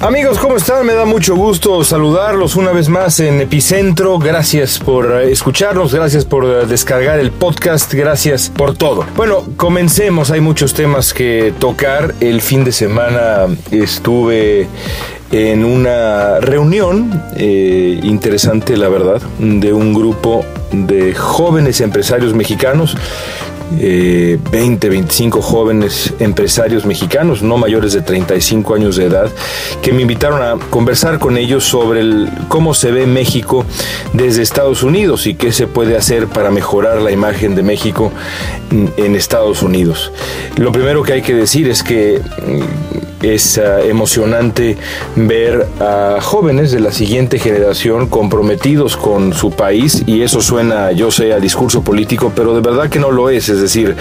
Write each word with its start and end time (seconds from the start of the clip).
Amigos, 0.00 0.38
¿cómo 0.38 0.56
están? 0.56 0.86
Me 0.86 0.94
da 0.94 1.04
mucho 1.04 1.34
gusto 1.34 1.82
saludarlos 1.82 2.54
una 2.54 2.70
vez 2.70 2.88
más 2.88 3.18
en 3.18 3.40
Epicentro. 3.40 4.20
Gracias 4.20 4.78
por 4.78 5.10
eh, 5.10 5.32
escucharnos, 5.32 5.92
gracias 5.92 6.24
por 6.24 6.44
eh, 6.44 6.66
descargar 6.66 7.18
el 7.18 7.32
podcast, 7.32 7.92
gracias 7.92 8.48
por 8.48 8.76
todo. 8.76 9.04
Bueno, 9.16 9.44
comencemos, 9.56 10.30
hay 10.30 10.40
muchos 10.40 10.72
temas 10.72 11.12
que 11.12 11.52
tocar. 11.58 12.14
El 12.20 12.42
fin 12.42 12.62
de 12.62 12.70
semana 12.70 13.46
estuve 13.72 14.68
en 15.32 15.64
una 15.64 16.38
reunión 16.38 17.20
eh, 17.36 17.98
interesante, 18.00 18.76
la 18.76 18.88
verdad, 18.88 19.20
de 19.40 19.72
un 19.72 19.94
grupo 19.94 20.44
de 20.70 21.12
jóvenes 21.12 21.80
empresarios 21.80 22.34
mexicanos 22.34 22.96
20, 23.70 24.86
eh, 24.86 24.90
25 24.90 25.42
jóvenes 25.42 26.14
empresarios 26.18 26.86
mexicanos, 26.86 27.42
no 27.42 27.56
mayores 27.56 27.92
de 27.92 28.02
35 28.02 28.74
años 28.74 28.96
de 28.96 29.06
edad, 29.06 29.30
que 29.82 29.92
me 29.92 30.02
invitaron 30.02 30.42
a 30.42 30.58
conversar 30.70 31.18
con 31.18 31.36
ellos 31.36 31.64
sobre 31.64 32.02
cómo 32.48 32.74
se 32.74 32.90
ve 32.90 33.06
México 33.06 33.64
desde 34.12 34.42
Estados 34.42 34.82
Unidos 34.82 35.26
y 35.26 35.34
qué 35.34 35.52
se 35.52 35.66
puede 35.66 35.96
hacer 35.96 36.26
para 36.28 36.50
mejorar 36.50 37.02
la 37.02 37.10
imagen 37.10 37.54
de 37.54 37.62
México 37.62 38.12
en 38.70 39.14
Estados 39.14 39.62
Unidos. 39.62 40.12
Lo 40.56 40.72
primero 40.72 41.02
que 41.02 41.14
hay 41.14 41.22
que 41.22 41.34
decir 41.34 41.68
es 41.68 41.82
que 41.82 42.20
mm, 42.20 42.98
es 43.22 43.58
ah, 43.58 43.82
emocionante 43.82 44.76
ver 45.16 45.66
a 45.80 46.18
jóvenes 46.20 46.70
de 46.70 46.80
la 46.80 46.92
siguiente 46.92 47.38
generación 47.38 48.08
comprometidos 48.08 48.96
con 48.96 49.32
su 49.32 49.50
país 49.50 50.02
y 50.06 50.22
eso 50.22 50.40
suena, 50.40 50.92
yo 50.92 51.10
sé, 51.10 51.32
a 51.32 51.40
discurso 51.40 51.82
político, 51.82 52.32
pero 52.34 52.54
de 52.54 52.60
verdad 52.60 52.88
que 52.88 52.98
no 52.98 53.10
lo 53.10 53.30
es. 53.30 53.48
Es 53.58 53.62
decir, 53.62 53.96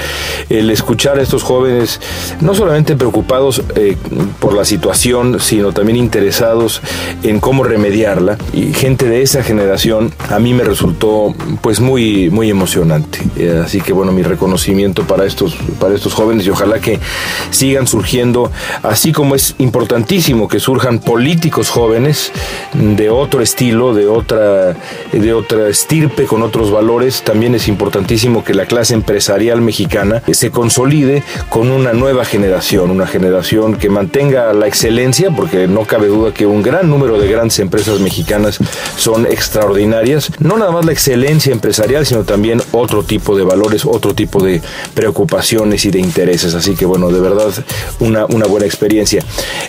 el 0.49 0.69
escuchar 0.69 1.17
a 1.19 1.21
estos 1.21 1.43
jóvenes 1.43 1.99
no 2.41 2.53
solamente 2.53 2.95
preocupados 2.95 3.63
eh, 3.75 3.97
por 4.39 4.53
la 4.53 4.65
situación, 4.65 5.39
sino 5.39 5.71
también 5.71 5.97
interesados 5.97 6.81
en 7.23 7.39
cómo 7.39 7.63
remediarla 7.63 8.37
y 8.53 8.73
gente 8.73 9.07
de 9.07 9.21
esa 9.21 9.43
generación 9.43 10.13
a 10.29 10.39
mí 10.39 10.53
me 10.53 10.63
resultó 10.63 11.33
pues 11.61 11.79
muy 11.79 12.29
muy 12.29 12.49
emocionante. 12.49 13.19
Eh, 13.35 13.61
así 13.65 13.81
que 13.81 13.93
bueno, 13.93 14.11
mi 14.11 14.23
reconocimiento 14.23 15.03
para 15.03 15.25
estos 15.25 15.55
para 15.79 15.95
estos 15.95 16.13
jóvenes 16.13 16.45
y 16.45 16.49
ojalá 16.51 16.79
que 16.79 16.99
sigan 17.49 17.87
surgiendo 17.87 18.51
así 18.83 19.11
como 19.11 19.35
es 19.35 19.55
importantísimo 19.57 20.47
que 20.47 20.59
surjan 20.59 20.99
políticos 20.99 21.69
jóvenes 21.69 22.31
de 22.73 23.09
otro 23.09 23.41
estilo, 23.41 23.93
de 23.93 24.07
otra, 24.07 24.75
de 25.11 25.33
otra 25.33 25.67
estirpe, 25.67 26.25
con 26.25 26.41
otros 26.41 26.71
valores, 26.71 27.23
también 27.23 27.55
es 27.55 27.67
importantísimo 27.67 28.43
que 28.43 28.53
la 28.53 28.65
clase 28.65 28.93
empresarial 28.93 29.46
mexicana 29.55 30.21
se 30.31 30.51
consolide 30.51 31.23
con 31.49 31.71
una 31.71 31.93
nueva 31.93 32.25
generación, 32.25 32.91
una 32.91 33.07
generación 33.07 33.75
que 33.75 33.89
mantenga 33.89 34.53
la 34.53 34.67
excelencia, 34.67 35.31
porque 35.31 35.67
no 35.67 35.85
cabe 35.85 36.07
duda 36.07 36.33
que 36.33 36.45
un 36.45 36.61
gran 36.61 36.89
número 36.89 37.19
de 37.19 37.27
grandes 37.27 37.59
empresas 37.59 37.99
mexicanas 37.99 38.59
son 38.97 39.25
extraordinarias, 39.25 40.31
no 40.39 40.57
nada 40.57 40.71
más 40.71 40.85
la 40.85 40.91
excelencia 40.91 41.51
empresarial, 41.51 42.05
sino 42.05 42.23
también 42.23 42.61
otro 42.71 43.03
tipo 43.03 43.37
de 43.37 43.43
valores, 43.43 43.85
otro 43.85 44.13
tipo 44.13 44.43
de 44.43 44.61
preocupaciones 44.93 45.85
y 45.85 45.91
de 45.91 45.99
intereses. 45.99 46.53
Así 46.53 46.75
que 46.75 46.85
bueno, 46.85 47.09
de 47.09 47.19
verdad, 47.19 47.51
una, 47.99 48.25
una 48.25 48.45
buena 48.45 48.65
experiencia. 48.65 49.23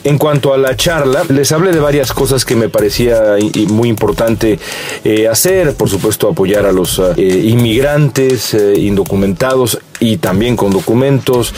En 0.05 0.19
cuanto 0.19 0.53
a 0.53 0.59
la 0.59 0.77
charla, 0.77 1.23
les 1.29 1.53
hablé 1.53 1.73
de 1.73 1.81
varias 1.81 2.13
cosas 2.13 2.45
que 2.45 2.57
me 2.57 2.69
parecía 2.69 3.37
muy 3.69 3.89
importante 3.89 4.59
eh, 5.05 5.29
hacer, 5.29 5.75
por 5.75 5.89
supuesto 5.89 6.29
apoyar 6.29 6.67
a 6.67 6.73
los 6.73 7.01
eh, 7.17 7.43
inmigrantes 7.45 8.55
eh, 8.55 8.75
indocumentados 8.79 9.68
y 10.01 10.19
también 10.19 10.57
con 10.57 10.71
documentos, 10.71 11.55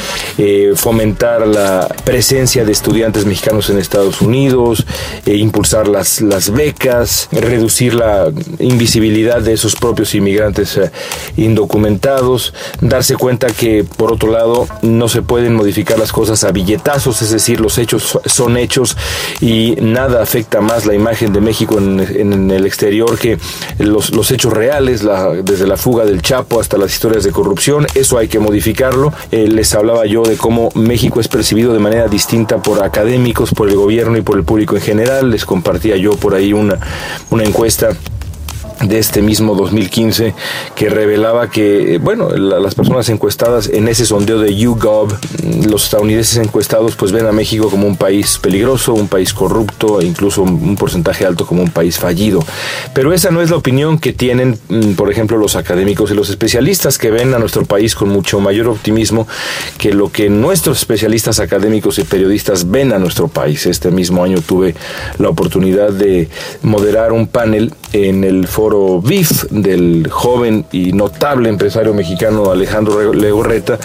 fomentar 0.74 1.46
la 1.46 1.88
presencia 2.04 2.64
de 2.64 2.72
estudiantes 2.72 3.26
mexicanos 3.26 3.70
en 3.70 3.78
Estados 3.78 4.20
Unidos, 4.20 4.86
impulsar 5.26 5.88
las, 5.88 6.20
las 6.20 6.50
becas, 6.50 7.28
reducir 7.32 7.94
la 7.94 8.30
invisibilidad 8.58 9.40
de 9.40 9.52
esos 9.52 9.76
propios 9.76 10.14
inmigrantes 10.14 10.80
indocumentados, 11.36 12.54
darse 12.80 13.16
cuenta 13.16 13.48
que 13.48 13.84
por 13.84 14.12
otro 14.12 14.30
lado 14.30 14.66
no 14.82 15.08
se 15.08 15.22
pueden 15.22 15.54
modificar 15.54 15.98
las 15.98 16.12
cosas 16.12 16.44
a 16.44 16.52
billetazos, 16.52 17.22
es 17.22 17.30
decir, 17.30 17.60
los 17.60 17.78
hechos 17.78 18.18
son 18.26 18.56
hechos 18.56 18.96
y 19.40 19.76
nada 19.80 20.22
afecta 20.22 20.60
más 20.60 20.86
la 20.86 20.94
imagen 20.94 21.32
de 21.32 21.40
México 21.40 21.78
en, 21.78 22.50
el 22.50 22.66
exterior 22.66 23.18
que 23.18 23.38
los, 23.78 24.10
los 24.10 24.30
hechos 24.30 24.52
reales, 24.52 25.02
la, 25.02 25.30
desde 25.30 25.66
la 25.66 25.76
fuga 25.76 26.04
del 26.04 26.22
Chapo 26.22 26.60
hasta 26.60 26.78
las 26.78 26.92
historias 26.92 27.24
de 27.24 27.32
corrupción, 27.32 27.86
eso 27.94 28.18
hay 28.18 28.28
que 28.30 28.38
modificarlo. 28.38 29.12
Eh, 29.30 29.48
les 29.48 29.74
hablaba 29.74 30.06
yo 30.06 30.22
de 30.22 30.36
cómo 30.36 30.70
México 30.74 31.20
es 31.20 31.28
percibido 31.28 31.74
de 31.74 31.78
manera 31.78 32.08
distinta 32.08 32.62
por 32.62 32.82
académicos, 32.82 33.52
por 33.52 33.68
el 33.68 33.76
gobierno 33.76 34.16
y 34.16 34.22
por 34.22 34.38
el 34.38 34.44
público 34.44 34.76
en 34.76 34.82
general. 34.82 35.30
Les 35.30 35.44
compartía 35.44 35.96
yo 35.96 36.12
por 36.12 36.34
ahí 36.34 36.52
una, 36.52 36.78
una 37.30 37.44
encuesta 37.44 37.90
de 38.82 38.98
este 38.98 39.22
mismo 39.22 39.54
2015 39.54 40.34
que 40.74 40.88
revelaba 40.88 41.50
que, 41.50 41.98
bueno, 41.98 42.30
las 42.30 42.74
personas 42.74 43.08
encuestadas 43.08 43.68
en 43.68 43.88
ese 43.88 44.06
sondeo 44.06 44.38
de 44.38 44.56
YouGov, 44.56 45.16
los 45.68 45.84
estadounidenses 45.84 46.38
encuestados 46.38 46.96
pues 46.96 47.12
ven 47.12 47.26
a 47.26 47.32
México 47.32 47.70
como 47.70 47.86
un 47.86 47.96
país 47.96 48.38
peligroso, 48.38 48.94
un 48.94 49.08
país 49.08 49.34
corrupto 49.34 50.00
e 50.00 50.06
incluso 50.06 50.42
un 50.42 50.76
porcentaje 50.76 51.26
alto 51.26 51.46
como 51.46 51.62
un 51.62 51.70
país 51.70 51.98
fallido. 51.98 52.40
Pero 52.94 53.12
esa 53.12 53.30
no 53.30 53.42
es 53.42 53.50
la 53.50 53.56
opinión 53.56 53.98
que 53.98 54.12
tienen, 54.12 54.58
mm, 54.68 54.92
por 54.92 55.10
ejemplo, 55.10 55.36
los 55.36 55.56
académicos 55.56 56.10
y 56.10 56.14
los 56.14 56.30
especialistas 56.30 56.98
que 56.98 57.10
ven 57.10 57.34
a 57.34 57.38
nuestro 57.38 57.64
país 57.64 57.94
con 57.94 58.08
mucho 58.08 58.40
mayor 58.40 58.68
optimismo 58.68 59.26
que 59.78 59.92
lo 59.92 60.10
que 60.10 60.30
nuestros 60.30 60.78
especialistas 60.78 61.40
académicos 61.40 61.98
y 61.98 62.04
periodistas 62.04 62.70
ven 62.70 62.92
a 62.92 62.98
nuestro 62.98 63.28
país. 63.28 63.66
Este 63.66 63.90
mismo 63.90 64.24
año 64.24 64.40
tuve 64.40 64.74
la 65.18 65.28
oportunidad 65.28 65.90
de 65.90 66.28
moderar 66.62 67.12
un 67.12 67.26
panel 67.26 67.74
en 67.92 68.24
el 68.24 68.46
foro 68.46 69.00
BIF 69.00 69.44
del 69.50 70.08
joven 70.10 70.64
y 70.72 70.92
notable 70.92 71.48
empresario 71.48 71.92
mexicano 71.94 72.50
Alejandro 72.50 73.12
Legorreta 73.12 73.78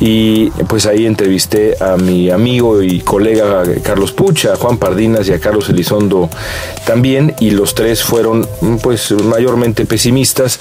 y 0.00 0.50
pues 0.68 0.86
ahí 0.86 1.06
entrevisté 1.06 1.76
a 1.80 1.96
mi 1.96 2.30
amigo 2.30 2.82
y 2.82 3.00
colega 3.00 3.62
Carlos 3.82 4.12
Pucha, 4.12 4.54
a 4.54 4.56
Juan 4.56 4.78
Pardinas 4.78 5.28
y 5.28 5.32
a 5.32 5.40
Carlos 5.40 5.68
Elizondo 5.68 6.28
también 6.86 7.34
y 7.40 7.50
los 7.50 7.74
tres 7.74 8.02
fueron 8.02 8.46
pues 8.82 9.12
mayormente 9.12 9.86
pesimistas, 9.86 10.58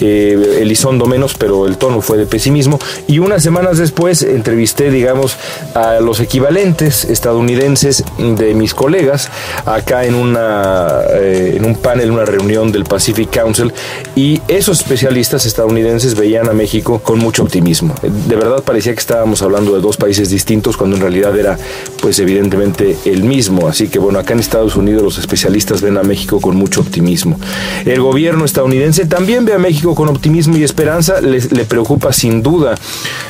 eh, 0.00 0.58
Elizondo 0.60 1.06
menos, 1.06 1.34
pero 1.34 1.66
el 1.66 1.76
tono 1.76 2.00
fue 2.00 2.16
de 2.16 2.26
pesimismo 2.26 2.78
y 3.06 3.18
unas 3.18 3.42
semanas 3.42 3.78
después 3.78 4.22
entrevisté 4.22 4.90
digamos 4.90 5.36
a 5.74 6.00
los 6.00 6.20
equivalentes 6.20 7.04
estadounidenses 7.04 8.04
de 8.18 8.54
mis 8.54 8.74
colegas 8.74 9.30
acá 9.66 10.04
en 10.04 10.14
una 10.14 11.00
eh, 11.10 11.54
en 11.56 11.64
un 11.64 11.76
panel, 11.76 12.10
una 12.10 12.24
reunión 12.30 12.72
del 12.72 12.84
Pacífico 12.84 13.30
Council 13.30 13.72
y 14.16 14.40
esos 14.48 14.80
especialistas 14.80 15.46
estadounidenses 15.46 16.14
veían 16.14 16.48
a 16.48 16.52
México 16.52 17.00
con 17.00 17.18
mucho 17.18 17.42
optimismo. 17.42 17.94
De 18.02 18.36
verdad 18.36 18.62
parecía 18.62 18.92
que 18.92 19.00
estábamos 19.00 19.42
hablando 19.42 19.74
de 19.74 19.80
dos 19.80 19.96
países 19.96 20.30
distintos 20.30 20.76
cuando 20.76 20.96
en 20.96 21.02
realidad 21.02 21.38
era 21.38 21.58
pues 22.00 22.18
evidentemente 22.18 22.96
el 23.04 23.24
mismo. 23.24 23.68
Así 23.68 23.88
que 23.88 23.98
bueno, 23.98 24.18
acá 24.18 24.34
en 24.34 24.40
Estados 24.40 24.76
Unidos 24.76 25.02
los 25.02 25.18
especialistas 25.18 25.80
ven 25.80 25.98
a 25.98 26.02
México 26.02 26.40
con 26.40 26.56
mucho 26.56 26.80
optimismo. 26.80 27.38
El 27.84 28.00
gobierno 28.00 28.44
estadounidense 28.44 29.06
también 29.06 29.44
ve 29.44 29.54
a 29.54 29.58
México 29.58 29.94
con 29.94 30.08
optimismo 30.08 30.56
y 30.56 30.64
esperanza. 30.64 31.20
Le, 31.20 31.40
le 31.40 31.64
preocupa 31.64 32.12
sin 32.12 32.42
duda 32.42 32.74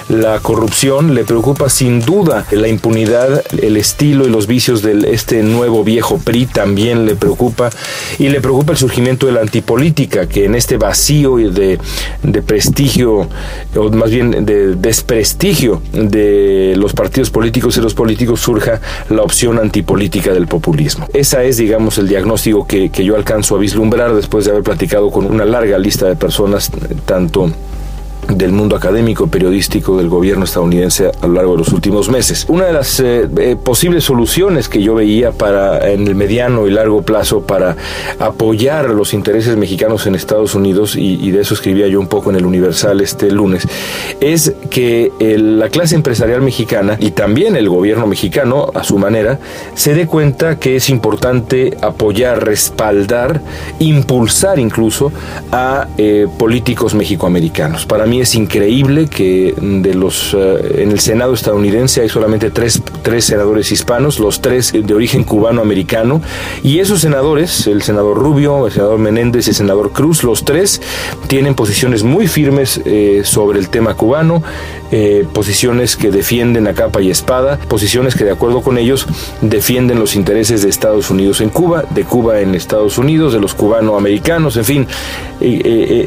la 0.09 0.41
corrupción, 0.41 1.15
le 1.15 1.25
preocupa 1.25 1.69
sin 1.69 2.01
duda 2.01 2.47
la 2.51 2.69
impunidad, 2.69 3.43
el 3.61 3.77
estilo 3.77 4.27
y 4.27 4.31
los 4.31 4.47
vicios 4.47 4.83
de 4.83 5.11
este 5.13 5.43
nuevo 5.43 5.85
viejo 5.85 6.19
PRI 6.19 6.47
también 6.47 7.07
le 7.07 7.15
preocupa 7.15 7.71
y 8.19 8.29
le 8.29 8.41
preocupa 8.41 8.73
el 8.73 8.79
surgimiento 8.91 9.27
de 9.27 9.33
la 9.33 9.41
antipolítica, 9.41 10.27
que 10.27 10.47
en 10.47 10.57
este 10.57 10.77
vacío 10.77 11.37
de, 11.37 11.79
de 12.25 12.43
prestigio, 12.43 13.29
o 13.77 13.91
más 13.91 14.11
bien 14.11 14.45
de 14.45 14.75
desprestigio 14.75 15.81
de 15.93 16.75
los 16.77 16.93
partidos 16.93 17.31
políticos 17.31 17.77
y 17.77 17.81
los 17.83 17.95
políticos 17.95 18.41
surja 18.41 18.81
la 19.09 19.23
opción 19.23 19.61
antipolítica 19.61 20.33
del 20.33 20.49
populismo. 20.49 21.07
Esa 21.13 21.45
es, 21.45 21.59
digamos, 21.59 21.99
el 21.99 22.09
diagnóstico 22.09 22.67
que, 22.67 22.91
que 22.91 23.05
yo 23.05 23.15
alcanzo 23.15 23.55
a 23.55 23.59
vislumbrar 23.61 24.13
después 24.13 24.45
de 24.45 24.51
haber 24.51 24.65
platicado 24.65 25.13
con 25.13 25.25
una 25.25 25.45
larga 25.45 25.79
lista 25.79 26.09
de 26.09 26.17
personas, 26.17 26.73
tanto 27.07 27.53
del 28.29 28.53
mundo 28.53 28.77
académico 28.77 29.27
periodístico 29.27 29.97
del 29.97 30.09
gobierno 30.09 30.45
estadounidense 30.45 31.11
a 31.21 31.27
lo 31.27 31.35
largo 31.35 31.53
de 31.53 31.59
los 31.59 31.69
últimos 31.69 32.09
meses. 32.09 32.47
Una 32.49 32.67
de 32.67 32.73
las 32.73 33.01
eh, 33.01 33.29
eh, 33.39 33.57
posibles 33.63 34.05
soluciones 34.05 34.69
que 34.69 34.83
yo 34.83 34.95
veía 34.95 35.33
para 35.33 35.91
en 35.91 36.07
el 36.07 36.15
mediano 36.15 36.67
y 36.67 36.71
largo 36.71 37.03
plazo 37.03 37.43
para 37.43 37.77
apoyar 38.19 38.91
los 38.91 39.15
intereses 39.15 39.57
mexicanos 39.57 40.07
en 40.07 40.15
Estados 40.15 40.55
Unidos 40.55 40.97
y, 40.97 41.31
de 41.31 41.41
eso 41.41 41.55
escribía 41.55 41.87
yo 41.87 42.01
un 42.01 42.09
poco 42.09 42.31
en 42.31 42.37
el 42.37 42.45
Universal 42.45 43.01
este 43.01 43.31
lunes 43.31 43.67
es 44.21 44.53
que 44.69 45.13
la 45.39 45.69
clase 45.69 45.95
empresarial 45.95 46.43
mexicana 46.43 46.97
y 46.99 47.13
también 47.13 47.57
el 47.57 47.69
gobierno 47.69 48.07
mexicano 48.07 48.71
a 48.75 48.85
su 48.85 48.99
manera 48.99 49.39
se 49.75 49.95
dé 49.95 50.07
cuenta 50.07 50.59
que 50.59 50.77
es 50.77 50.91
importante 50.91 51.77
apoyar, 51.81 52.45
respaldar, 52.45 53.41
impulsar 53.79 54.59
incluso 54.59 55.13
a 55.53 55.89
eh, 55.99 56.27
políticos 56.39 56.95
mexicoamericanos. 56.95 57.87
Para 57.87 58.07
mí 58.07 58.20
es 58.21 58.35
increíble 58.35 59.09
que 59.09 59.55
de 59.59 59.95
los 59.95 60.35
eh, 60.35 60.83
en 60.83 60.91
el 60.91 61.01
Senado 61.01 61.35
estadounidense 61.35 62.03
hay 62.03 62.09
solamente 62.09 62.51
tres, 62.51 62.83
tres 63.03 63.25
senadores 63.25 63.73
hispanos, 63.73 64.19
los 64.19 64.41
tres 64.41 64.73
de 64.73 64.95
origen 64.95 65.25
cubano-americano, 65.25 66.23
y 66.63 66.79
esos 66.79 67.01
senadores, 67.01 67.67
el 67.67 67.83
senador 67.83 68.19
Rubio, 68.19 68.67
el 68.67 68.73
senador 68.73 68.99
Menéndez 68.99 69.47
y 69.47 69.51
el 69.51 69.57
senador 69.57 69.93
Cruz, 69.93 70.23
los 70.25 70.45
tres 70.45 70.81
tienen 71.27 71.55
posiciones 71.55 72.03
muy 72.03 72.27
firmes 72.27 72.81
eh, 72.85 73.23
sobre 73.25 73.59
el 73.59 73.69
tema 73.69 73.95
cubano, 73.95 74.43
eh, 74.93 75.27
posiciones 75.33 75.97
que 75.97 76.11
defienden 76.11 76.67
a 76.67 76.75
capa 76.75 77.01
y 77.01 77.11
espada, 77.11 77.59
posiciones 77.69 78.15
que 78.15 78.25
de 78.25 78.33
acuerdo 78.33 78.63
con 78.63 78.79
ellos 78.79 79.07
defienden 79.41 79.99
los 79.99 80.17
intereses 80.17 80.63
de 80.63 80.69
Estados 80.69 81.11
Unidos 81.11 81.41
en 81.41 81.51
Cuba, 81.51 81.85
de 81.91 82.05
Cuba 82.05 82.41
en 82.41 82.55
Estados 82.55 82.99
Unidos, 82.99 83.33
de 83.33 83.41
los 83.41 83.55
cubano-americanos, 83.55 84.57
en 84.57 84.65
fin, 84.65 84.87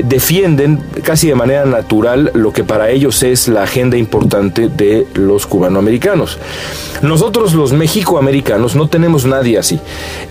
defienden 0.03 0.79
casi 1.03 1.27
de 1.27 1.35
manera 1.35 1.65
natural 1.65 2.31
lo 2.33 2.51
que 2.51 2.63
para 2.63 2.89
ellos 2.89 3.23
es 3.23 3.47
la 3.47 3.63
agenda 3.63 3.97
importante 3.97 4.69
de 4.69 5.07
los 5.15 5.47
cubanoamericanos. 5.47 6.37
Nosotros 7.01 7.53
los 7.53 7.73
mexicoamericanos 7.73 8.75
no 8.75 8.87
tenemos 8.87 9.25
nadie 9.25 9.57
así. 9.57 9.79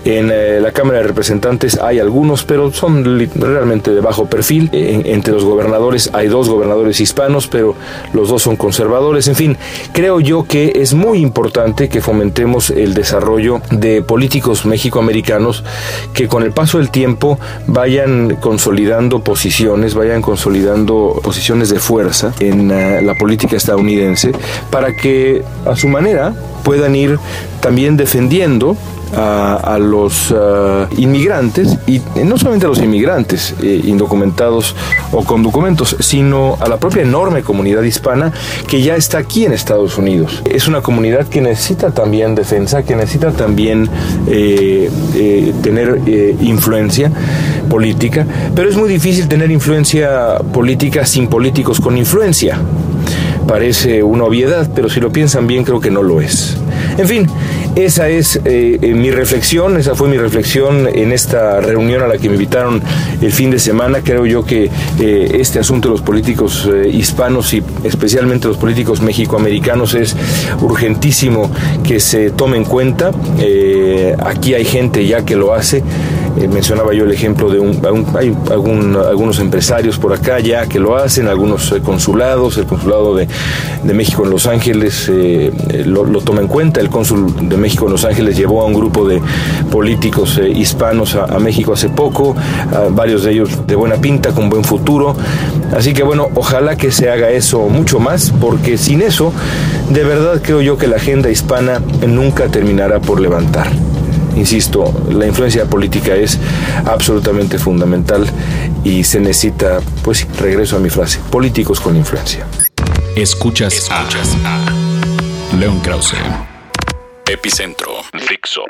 En 0.05 0.31
eh, 0.31 0.59
la 0.59 0.71
Cámara 0.71 0.99
de 0.99 1.03
Representantes 1.03 1.77
hay 1.79 1.99
algunos, 1.99 2.43
pero 2.43 2.71
son 2.71 3.03
realmente 3.35 3.91
de 3.91 4.01
bajo 4.01 4.25
perfil. 4.25 4.69
entre 4.71 5.33
los 5.33 5.43
gobernadores 5.43 6.09
hay 6.13 6.27
dos 6.27 6.49
gobernadores 6.49 6.99
hispanos, 6.99 7.47
pero 7.47 7.75
los 8.13 8.29
dos 8.29 8.42
son 8.43 8.55
conservadores. 8.57 9.27
En 9.27 9.35
fin, 9.35 9.57
creo 9.93 10.19
yo 10.19 10.43
que 10.43 10.73
es 10.75 10.93
muy 10.93 11.19
importante 11.19 11.89
que 11.89 12.01
fomentemos 12.01 12.69
el 12.69 12.93
desarrollo 12.93 13.61
de 13.71 14.01
políticos 14.01 14.65
mexicoamericanos 14.65 15.63
que 16.13 16.27
con 16.27 16.43
el 16.43 16.51
paso 16.51 16.77
del 16.77 16.89
tiempo 16.89 17.39
vayan 17.67 18.35
consolidando 18.35 19.23
posiciones, 19.23 19.95
vayan 19.95 20.21
consolidando 20.21 21.19
posiciones 21.23 21.69
de 21.69 21.79
fuerza 21.79 22.33
en 22.39 22.69
eh, 22.71 23.01
la 23.01 23.15
política 23.15 23.55
estadounidense 23.55 24.31
para 24.69 24.95
que 24.95 25.43
a 25.65 25.75
su 25.75 25.87
manera 25.87 26.33
puedan 26.63 26.95
ir 26.95 27.19
también 27.61 27.97
defendiendo 27.97 28.75
a, 29.15 29.77
los 29.79 30.33
eh, 30.35 30.87
inmigrantes, 30.97 31.77
y 31.87 32.01
no 32.23 32.37
solamente 32.37 32.65
a 32.65 32.69
los 32.69 32.79
inmigrantes 32.79 33.55
eh, 33.61 33.81
indocumentados 33.85 34.75
o 35.11 35.23
con 35.23 35.43
documentos, 35.43 35.95
sino 35.99 36.57
a 36.59 36.67
la 36.67 36.77
propia 36.77 37.03
enorme 37.03 37.41
comunidad 37.43 37.83
hispana 37.83 38.31
que 38.67 38.81
ya 38.81 38.95
está 38.95 39.19
aquí 39.19 39.45
en 39.45 39.53
Estados 39.53 39.97
Unidos. 39.97 40.41
Es 40.49 40.67
una 40.67 40.81
comunidad 40.81 41.27
que 41.27 41.41
necesita 41.41 41.91
también 41.91 42.35
defensa, 42.35 42.83
que 42.83 42.95
necesita 42.95 43.31
también 43.31 43.89
tener 45.61 46.01
influencia 46.41 47.11
política, 47.69 48.25
pero 48.55 48.69
es 48.69 48.75
muy 48.75 48.89
difícil 48.89 49.27
tener 49.27 49.51
influencia 49.51 50.39
política 50.53 51.05
sin 51.05 51.27
políticos 51.27 51.79
con 51.79 51.97
influencia. 51.97 52.59
Parece 53.47 54.03
una 54.03 54.23
obviedad, 54.23 54.69
pero 54.73 54.89
si 54.89 54.99
lo 54.99 55.11
piensan 55.11 55.47
bien 55.47 55.63
creo 55.63 55.79
que 55.79 55.91
no 55.91 56.01
lo 56.01 56.21
es. 56.21 56.57
En 56.97 57.07
fin, 57.07 57.27
esa 57.75 58.07
es 58.07 58.35
eh, 58.45 58.77
eh, 58.81 58.93
mi 58.93 59.09
reflexión, 59.09 59.77
esa 59.77 59.95
fue 59.95 60.07
mi 60.07 60.17
reflexión 60.17 60.87
en 60.87 61.11
esta 61.11 61.59
reunión 61.59 62.03
a 62.03 62.07
la 62.07 62.17
que 62.17 62.29
me 62.29 62.35
invitaron 62.35 62.81
el 63.21 63.31
fin 63.31 63.49
de 63.49 63.57
semana. 63.57 64.01
Creo 64.03 64.25
yo 64.25 64.45
que 64.45 64.69
eh, 64.99 65.37
este 65.39 65.59
asunto 65.59 65.89
de 65.89 65.93
los 65.93 66.01
políticos 66.01 66.69
hispanos 66.91 67.53
y 67.53 67.63
especialmente 67.83 68.47
los 68.47 68.57
políticos 68.57 69.01
mexicoamericanos 69.01 69.95
es 69.95 70.15
urgentísimo 70.61 71.49
que 71.83 71.99
se 71.99 72.29
tome 72.29 72.57
en 72.57 72.65
cuenta. 72.65 73.11
aquí 74.19 74.53
hay 74.53 74.65
gente 74.65 75.05
ya 75.05 75.25
que 75.25 75.35
lo 75.35 75.53
hace. 75.53 75.83
Mencionaba 76.47 76.93
yo 76.93 77.05
el 77.05 77.11
ejemplo 77.11 77.49
de 77.49 77.59
un, 77.59 77.79
hay 78.15 78.35
algunos 78.51 79.39
empresarios 79.39 79.97
por 79.97 80.13
acá 80.13 80.39
ya 80.39 80.65
que 80.67 80.79
lo 80.79 80.95
hacen, 80.95 81.27
algunos 81.27 81.73
consulados, 81.83 82.57
el 82.57 82.65
consulado 82.65 83.15
de, 83.15 83.27
México 83.93 84.23
en 84.23 84.31
Los 84.31 84.47
Ángeles 84.47 85.11
lo, 85.85 86.03
lo, 86.05 86.21
toma 86.21 86.41
en 86.41 86.47
cuenta, 86.47 86.79
el 86.79 86.89
cónsul 86.89 87.49
de 87.49 87.57
México 87.57 87.85
en 87.85 87.91
Los 87.91 88.05
Ángeles 88.05 88.35
llevó 88.35 88.61
a 88.61 88.65
un 88.65 88.73
grupo 88.73 89.07
de 89.07 89.21
políticos 89.71 90.37
eh, 90.37 90.49
hispanos 90.49 91.15
a, 91.15 91.39
México 91.39 91.73
hace 91.73 91.89
poco, 91.89 92.35
varios 92.91 93.23
de 93.23 93.31
ellos 93.31 93.67
de 93.67 93.75
buena 93.75 93.95
pinta, 93.95 94.31
con 94.31 94.49
buen 94.49 94.63
futuro. 94.63 95.15
Así 95.75 95.93
que 95.93 96.03
bueno, 96.03 96.29
ojalá 96.35 96.75
que 96.77 96.91
se 96.91 97.09
haga 97.09 97.29
eso 97.29 97.67
mucho 97.67 97.99
más, 97.99 98.31
porque 98.39 98.77
sin 98.77 99.01
eso, 99.01 99.33
de 99.89 100.03
verdad 100.03 100.41
creo 100.41 100.61
yo 100.61 100.77
que 100.77 100.87
la 100.87 100.97
agenda 100.97 101.29
hispana 101.29 101.81
nunca 102.07 102.47
terminará 102.47 102.99
por 102.99 103.19
levantar. 103.19 103.67
Insisto, 104.35 104.93
la 105.09 105.27
influencia 105.27 105.65
política 105.65 106.15
es 106.15 106.39
absolutamente 106.85 107.57
fundamental 107.57 108.25
y 108.83 109.03
se 109.03 109.19
necesita, 109.19 109.79
pues 110.03 110.27
regreso 110.39 110.77
a 110.77 110.79
mi 110.79 110.89
frase, 110.89 111.19
políticos 111.29 111.79
con 111.79 111.95
influencia. 111.95 112.45
Escuchas, 113.15 113.73
Escuchas 113.73 114.35
a 114.43 115.55
León 115.57 115.79
Krause. 115.81 116.15
Epicentro, 117.27 117.91
Fixo. 118.17 118.63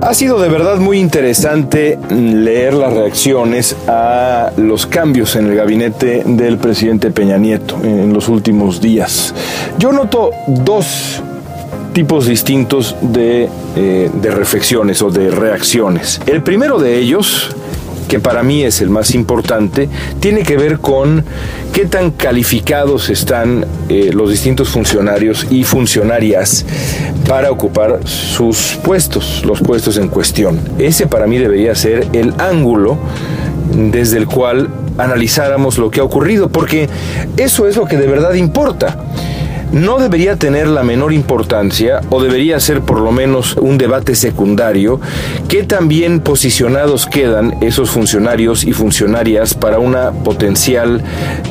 Ha 0.00 0.12
sido 0.12 0.38
de 0.38 0.48
verdad 0.48 0.76
muy 0.76 0.98
interesante 0.98 1.98
leer 2.10 2.74
las 2.74 2.92
reacciones 2.92 3.74
a 3.86 4.52
los 4.56 4.86
cambios 4.86 5.36
en 5.36 5.46
el 5.46 5.56
gabinete 5.56 6.22
del 6.26 6.58
presidente 6.58 7.10
Peña 7.10 7.38
Nieto 7.38 7.78
en 7.82 8.12
los 8.12 8.28
últimos 8.28 8.80
días. 8.80 9.34
Yo 9.78 9.92
noto 9.92 10.30
dos 10.46 11.22
tipos 11.94 12.26
distintos 12.26 12.94
de, 13.00 13.48
eh, 13.76 14.10
de 14.12 14.30
reflexiones 14.30 15.00
o 15.00 15.10
de 15.10 15.30
reacciones. 15.30 16.20
El 16.26 16.42
primero 16.42 16.78
de 16.78 16.98
ellos 16.98 17.56
que 18.08 18.20
para 18.20 18.42
mí 18.42 18.62
es 18.62 18.80
el 18.80 18.90
más 18.90 19.14
importante, 19.14 19.88
tiene 20.20 20.42
que 20.42 20.56
ver 20.56 20.78
con 20.78 21.24
qué 21.72 21.86
tan 21.86 22.10
calificados 22.10 23.08
están 23.08 23.66
eh, 23.88 24.10
los 24.12 24.30
distintos 24.30 24.68
funcionarios 24.68 25.46
y 25.50 25.64
funcionarias 25.64 26.64
para 27.26 27.50
ocupar 27.50 28.00
sus 28.04 28.78
puestos, 28.84 29.42
los 29.44 29.60
puestos 29.60 29.96
en 29.96 30.08
cuestión. 30.08 30.60
Ese 30.78 31.06
para 31.06 31.26
mí 31.26 31.38
debería 31.38 31.74
ser 31.74 32.06
el 32.12 32.34
ángulo 32.38 32.98
desde 33.74 34.18
el 34.18 34.26
cual 34.26 34.68
analizáramos 34.98 35.78
lo 35.78 35.90
que 35.90 36.00
ha 36.00 36.04
ocurrido, 36.04 36.48
porque 36.48 36.88
eso 37.36 37.66
es 37.66 37.76
lo 37.76 37.86
que 37.86 37.96
de 37.96 38.06
verdad 38.06 38.34
importa 38.34 38.96
no 39.74 39.98
debería 39.98 40.36
tener 40.36 40.68
la 40.68 40.84
menor 40.84 41.12
importancia 41.12 42.00
o 42.10 42.22
debería 42.22 42.60
ser 42.60 42.80
por 42.80 43.00
lo 43.00 43.10
menos 43.10 43.56
un 43.56 43.76
debate 43.76 44.14
secundario 44.14 45.00
que 45.48 45.64
también 45.64 46.20
posicionados 46.20 47.06
quedan 47.06 47.56
esos 47.60 47.90
funcionarios 47.90 48.62
y 48.64 48.72
funcionarias 48.72 49.54
para 49.54 49.80
una 49.80 50.12
potencial 50.12 51.02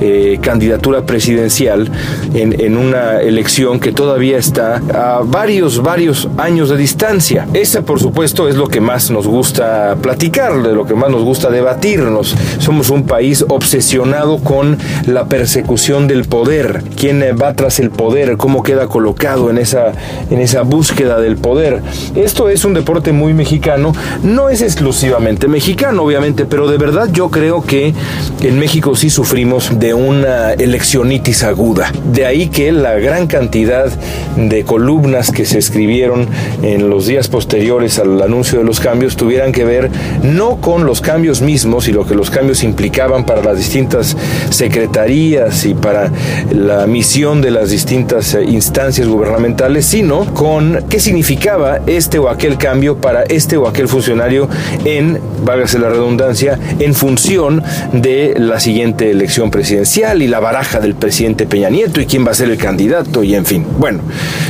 eh, 0.01 0.39
candidatura 0.42 1.06
presidencial 1.06 1.92
en, 2.34 2.60
en, 2.62 2.77
una 2.77 3.20
elección 3.20 3.82
que 3.82 3.92
todavía 3.92 4.38
está 4.38 4.82
a 4.94 5.22
varios, 5.24 5.84
varios 5.84 6.30
años 6.38 6.70
de 6.70 6.77
distancia. 6.77 7.46
Esa, 7.53 7.82
por 7.82 8.00
supuesto, 8.00 8.48
es 8.48 8.56
lo 8.56 8.68
que 8.68 8.80
más 8.80 9.12
nos 9.12 9.27
gusta 9.27 9.98
platicar, 10.01 10.63
de 10.63 10.74
lo 10.74 10.86
que 10.86 10.96
más 10.96 11.10
nos 11.10 11.24
gusta 11.24 11.50
debatirnos. 11.50 12.36
Somos 12.60 12.89
un 12.89 13.06
país 13.06 13.46
obsesionado 13.50 14.39
con 14.39 14.77
la 15.06 15.25
persecución 15.25 16.08
del 16.08 16.25
poder. 16.25 16.84
¿Quién 16.96 17.22
va 17.42 17.53
tras 17.53 17.80
el 17.80 17.89
poder? 17.89 18.12
Cómo 18.38 18.62
queda 18.62 18.88
colocado 18.88 19.50
en 19.50 19.58
esa, 19.58 19.91
en 20.29 20.39
esa 20.39 20.62
búsqueda 20.62 21.20
del 21.20 21.38
poder. 21.38 21.82
Esto 22.15 22.48
es 22.48 22.63
un 22.63 22.75
deporte 22.75 23.12
muy 23.12 23.34
mexicano, 23.34 23.91
no 24.22 24.50
es 24.50 24.62
exclusivamente 24.62 25.48
mexicano, 25.48 26.03
obviamente, 26.03 26.46
pero 26.46 26.67
de 26.67 26.77
verdad 26.77 27.10
yo 27.12 27.32
creo 27.32 27.63
que 27.63 27.93
en 28.41 28.60
México 28.60 28.96
sí 28.96 29.10
sufrimos 29.10 29.79
de 29.79 29.96
una 29.96 30.53
eleccionitis 30.53 31.43
aguda. 31.43 31.91
De 32.13 32.27
ahí 32.27 32.50
que 32.50 32.72
la 32.72 32.93
gran 32.93 33.25
cantidad 33.25 33.91
de 34.38 34.63
columnas 34.63 35.32
que 35.32 35.46
se 35.46 35.58
escribieron 35.58 36.27
en 36.62 36.91
los 36.91 37.08
días 37.08 37.27
posteriores 37.29 37.98
al 37.98 38.22
anuncio 38.22 38.60
de 38.60 38.65
los 38.65 38.79
cambios 38.79 39.15
tuvieran 39.15 39.51
que 39.51 39.65
ver 39.65 39.89
no 40.22 40.58
con 40.58 40.86
los 40.86 41.01
cambios 41.01 41.41
mismos 41.41 41.88
y 41.88 41.93
lo 41.93 42.05
que 42.05 42.13
los 42.13 42.29
cambios 42.29 42.63
implicaban 42.63 43.25
para 43.25 43.41
las 43.41 43.58
distintas 43.58 44.15
secretarías 44.51 45.65
y 45.65 45.74
para 45.74 46.12
la 46.51 46.86
misión 46.86 47.41
de 47.41 47.50
las 47.50 47.72
distintas 47.72 47.93
distintas 47.94 48.34
eh, 48.34 48.44
instancias 48.46 49.08
gubernamentales, 49.08 49.86
sino 49.86 50.26
con 50.34 50.84
qué 50.90 51.00
significaba 51.00 51.80
este 51.86 52.18
o 52.18 52.28
aquel 52.28 52.58
cambio 52.58 52.98
para 52.98 53.22
este 53.22 53.56
o 53.56 53.68
aquel 53.68 53.88
funcionario 53.88 54.50
en, 54.84 55.20
válgase 55.46 55.78
la 55.78 55.90
redundancia, 55.90 56.58
en 56.80 56.96
función 56.96 57.62
de 57.92 58.34
la 58.36 58.60
siguiente 58.60 59.12
elección 59.12 59.52
presidencial 59.52 60.24
y 60.24 60.28
la 60.28 60.40
baraja 60.40 60.80
del 60.80 60.96
presidente 60.96 61.46
Peña 61.46 61.70
Nieto 61.70 62.02
y 62.02 62.08
quién 62.08 62.26
va 62.26 62.32
a 62.32 62.34
ser 62.34 62.50
el 62.50 62.58
candidato 62.58 63.22
y 63.22 63.36
en 63.36 63.46
fin. 63.46 63.64
Bueno, 63.78 64.00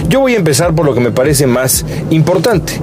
yo 0.08 0.22
voy 0.22 0.36
a 0.36 0.38
empezar 0.38 0.74
por 0.74 0.86
lo 0.86 0.94
que 0.94 1.02
me 1.02 1.12
parece 1.12 1.46
más 1.46 1.86
importante. 2.12 2.80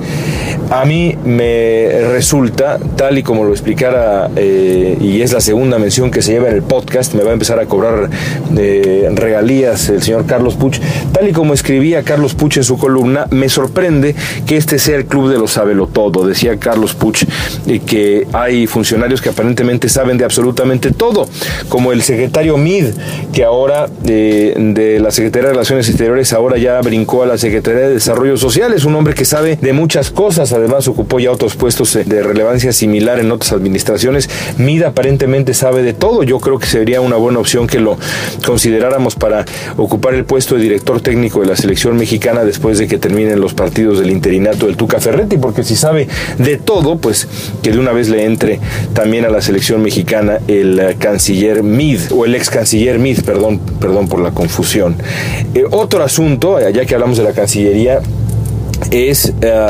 A 0.71 0.85
mí 0.85 1.17
me 1.25 1.91
resulta, 2.13 2.79
tal 2.95 3.19
y 3.19 3.25
como 3.25 3.43
lo 3.43 3.51
explicara, 3.51 4.31
eh, 4.37 4.97
y 5.01 5.21
es 5.21 5.33
la 5.33 5.41
segunda 5.41 5.81
mención 5.81 6.13
que 6.13 6.23
se 6.23 6.31
lleva 6.31 6.49
en 6.49 6.55
el 6.55 6.63
podcast, 6.63 7.13
me 7.15 7.25
va 7.25 7.31
a 7.31 7.33
empezar 7.33 7.59
a 7.59 7.67
cobrar 7.67 8.09
eh, 8.57 9.09
regalías 9.13 9.89
el 9.89 10.01
señor 10.01 10.27
Carlos 10.27 10.55
Puch, 10.55 10.79
tal 11.11 11.29
y 11.29 11.33
como 11.33 11.55
escribía 11.55 12.05
Carlos 12.05 12.35
Puch 12.35 12.59
en 12.59 12.65
su 12.65 12.79
columna, 12.79 13.27
me 13.31 13.49
sorprende 13.49 14.15
que 14.47 14.57
este 14.57 14.79
sea 14.79 14.97
el 14.97 15.07
club 15.07 15.29
de 15.29 15.39
los 15.39 15.59
todo. 15.93 16.25
Decía 16.25 16.57
Carlos 16.59 16.95
Puch 16.95 17.25
eh, 17.67 17.81
que 17.85 18.29
hay 18.33 18.69
funcionarios 18.69 19.21
que 19.21 19.31
aparentemente 19.31 19.89
saben 19.89 20.19
de 20.19 20.25
absolutamente 20.25 20.93
todo, 20.93 21.29
como 21.69 21.91
el 21.91 22.03
secretario 22.03 22.57
Mid, 22.57 22.87
que 23.33 23.43
ahora 23.43 23.89
de 24.03 24.99
la 25.01 25.11
Secretaría 25.11 25.49
de 25.49 25.55
Relaciones 25.55 25.89
Exteriores 25.89 26.33
ahora 26.33 26.59
ya 26.59 26.81
brincó 26.81 27.25
a 27.25 27.27
la 27.27 27.39
Secretaría 27.39 27.89
de 27.89 27.95
Desarrollo 27.95 28.37
Social, 28.37 28.73
es 28.73 28.85
un 28.85 28.95
hombre 28.95 29.15
que 29.15 29.25
sabe 29.25 29.59
de 29.61 29.73
muchas 29.73 30.11
cosas, 30.11 30.53
además 30.61 30.89
ocupó 30.89 31.19
ya 31.19 31.31
otros 31.31 31.57
puestos 31.57 31.99
de 32.05 32.23
relevancia 32.23 32.73
similar 32.73 33.19
en 33.19 33.33
otras 33.33 33.53
administraciones. 33.53 34.29
MID 34.59 34.85
aparentemente 34.85 35.55
sabe 35.55 35.83
de 35.83 35.93
todo. 35.93 36.23
Yo 36.23 36.41
creo 36.41 36.59
que 36.59 36.67
sería 36.67 37.01
una 37.01 37.17
buena 37.17 37.39
opción 37.39 37.67
que 37.67 37.81
lo 37.81 37.99
consideráramos 38.47 39.17
para 39.17 39.45
ocupar 39.77 40.15
el 40.15 40.25
puesto 40.25 40.57
de 40.57 40.63
director 40.63 41.01
técnico 41.01 41.41
de 41.41 41.47
la 41.47 41.57
selección 41.57 41.97
mexicana 41.97 42.45
después 42.45 42.79
de 42.79 42.87
que 42.87 42.99
terminen 42.99 43.41
los 43.41 43.55
partidos 43.55 43.99
del 43.99 44.11
interinato 44.11 44.67
del 44.67 44.77
Tuca 44.77 45.01
Ferretti, 45.01 45.37
porque 45.37 45.65
si 45.65 45.77
sabe 45.77 46.09
de 46.39 46.57
todo, 46.57 46.99
pues 46.99 47.29
que 47.63 47.73
de 47.73 47.79
una 47.79 47.93
vez 47.93 48.09
le 48.09 48.25
entre 48.25 48.61
también 48.95 49.25
a 49.25 49.31
la 49.31 49.41
selección 49.41 49.83
mexicana 49.83 50.39
el 50.49 50.79
eh, 50.79 50.97
canciller 50.99 51.63
Mid 51.63 52.01
o 52.11 52.25
el 52.25 52.35
ex 52.35 52.51
canciller 52.51 52.99
Mid, 52.99 53.23
perdón, 53.23 53.61
perdón 53.81 54.09
por 54.09 54.21
la 54.21 54.31
confusión. 54.33 54.97
Eh, 55.55 55.65
otro 55.71 56.03
asunto, 56.03 56.59
ya 56.71 56.85
que 56.85 56.95
hablamos 56.95 57.19
de 57.19 57.25
la 57.25 57.33
Cancillería, 57.33 58.01
es 58.91 59.33
eh, 59.41 59.67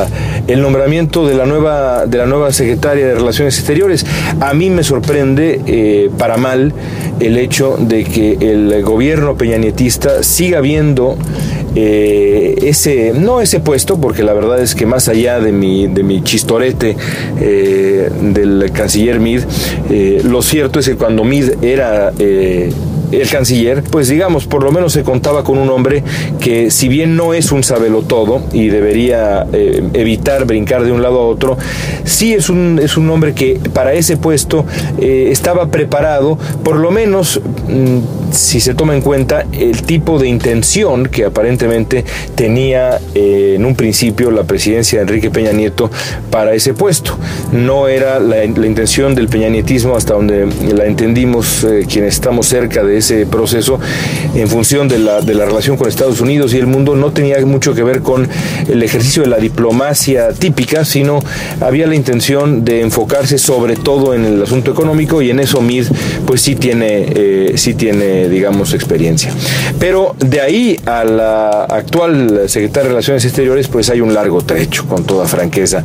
el 0.46 0.62
nombramiento 0.62 1.26
de 1.26 1.34
la 1.34 1.46
nueva 1.46 2.06
de 2.06 2.18
la 2.18 2.26
nueva 2.26 2.52
secretaria 2.52 3.06
de 3.06 3.14
Relaciones 3.14 3.58
Exteriores. 3.58 4.06
A 4.40 4.54
mí 4.54 4.70
me 4.70 4.82
sorprende 4.82 5.60
eh, 5.66 6.10
para 6.18 6.36
mal 6.36 6.72
el 7.20 7.36
hecho 7.36 7.76
de 7.78 8.04
que 8.04 8.38
el 8.40 8.82
gobierno 8.82 9.36
peñanietista 9.36 10.22
siga 10.22 10.60
viendo 10.60 11.16
eh, 11.74 12.56
ese 12.62 13.12
no 13.14 13.40
ese 13.40 13.60
puesto 13.60 14.00
porque 14.00 14.22
la 14.22 14.32
verdad 14.32 14.60
es 14.60 14.74
que 14.74 14.86
más 14.86 15.08
allá 15.08 15.38
de 15.40 15.52
mi 15.52 15.86
de 15.86 16.02
mi 16.02 16.22
chistorete 16.22 16.96
del 17.36 18.70
canciller 18.72 19.20
Mid 19.20 19.42
lo 20.24 20.42
cierto 20.42 20.80
es 20.80 20.88
que 20.88 20.96
cuando 20.96 21.24
Mid 21.24 21.62
era 21.62 22.12
el 23.12 23.28
canciller, 23.28 23.82
pues 23.82 24.08
digamos, 24.08 24.46
por 24.46 24.62
lo 24.62 24.72
menos 24.72 24.92
se 24.92 25.02
contaba 25.02 25.44
con 25.44 25.58
un 25.58 25.68
hombre 25.70 26.02
que 26.40 26.70
si 26.70 26.88
bien 26.88 27.16
no 27.16 27.34
es 27.34 27.52
un 27.52 27.62
todo 28.02 28.42
y 28.52 28.68
debería 28.68 29.46
eh, 29.52 29.82
evitar 29.94 30.44
brincar 30.44 30.84
de 30.84 30.92
un 30.92 31.02
lado 31.02 31.20
a 31.20 31.26
otro, 31.26 31.56
sí 32.04 32.34
es 32.34 32.48
un, 32.48 32.80
es 32.82 32.96
un 32.96 33.08
hombre 33.10 33.34
que 33.34 33.60
para 33.72 33.92
ese 33.92 34.16
puesto 34.16 34.64
eh, 34.98 35.28
estaba 35.30 35.68
preparado, 35.68 36.38
por 36.62 36.76
lo 36.76 36.90
menos 36.90 37.40
mm, 37.68 38.19
si 38.32 38.60
se 38.60 38.74
toma 38.74 38.94
en 38.94 39.02
cuenta 39.02 39.46
el 39.52 39.82
tipo 39.82 40.18
de 40.18 40.28
intención 40.28 41.06
que 41.06 41.24
aparentemente 41.24 42.04
tenía 42.34 43.00
eh, 43.14 43.54
en 43.56 43.64
un 43.64 43.74
principio 43.74 44.30
la 44.30 44.44
presidencia 44.44 44.98
de 44.98 45.02
Enrique 45.02 45.30
Peña 45.30 45.52
Nieto 45.52 45.90
para 46.30 46.54
ese 46.54 46.74
puesto. 46.74 47.18
No 47.52 47.88
era 47.88 48.18
la, 48.18 48.44
intención 48.44 49.14
del 49.14 49.28
peñanietismo 49.28 49.96
hasta 49.96 50.14
donde 50.14 50.46
la 50.72 50.84
entendimos 50.86 51.66
quienes 51.88 52.14
estamos 52.14 52.46
cerca 52.46 52.84
de 52.84 52.98
ese 52.98 53.26
proceso 53.26 53.80
en 54.34 54.48
función 54.48 54.88
de 54.88 54.98
la, 54.98 55.20
de 55.20 55.34
la 55.34 55.44
relación 55.44 55.76
con 55.76 55.88
Estados 55.88 56.20
Unidos 56.20 56.54
y 56.54 56.58
el 56.58 56.66
mundo 56.66 56.96
no 56.96 57.12
tenía 57.12 57.44
mucho 57.44 57.74
que 57.74 57.82
ver 57.82 58.00
con 58.00 58.28
el 58.68 58.82
ejercicio 58.82 59.22
de 59.22 59.28
la 59.28 59.38
diplomacia 59.38 60.32
típica, 60.32 60.84
sino 60.84 61.20
había 61.60 61.86
la 61.86 61.94
intención 61.94 62.64
de 62.64 62.80
enfocarse 62.82 63.38
sobre 63.38 63.76
todo 63.76 64.14
en 64.14 64.24
el 64.24 64.42
asunto 64.42 64.70
económico 64.70 65.22
y 65.22 65.30
en 65.30 65.40
eso 65.40 65.60
MID 65.60 65.86
pues 66.26 66.40
sí 66.40 66.54
tiene, 66.54 67.06
eh, 67.14 67.52
sí 67.56 67.74
tiene 67.74 68.19
digamos 68.28 68.74
experiencia. 68.74 69.32
Pero 69.78 70.14
de 70.18 70.40
ahí 70.40 70.80
a 70.86 71.04
la 71.04 71.64
actual 71.64 72.48
secretaria 72.48 72.84
de 72.84 72.88
Relaciones 72.90 73.24
Exteriores 73.24 73.68
pues 73.68 73.90
hay 73.90 74.00
un 74.00 74.14
largo 74.14 74.42
trecho, 74.42 74.86
con 74.86 75.04
toda 75.04 75.26
franqueza. 75.26 75.82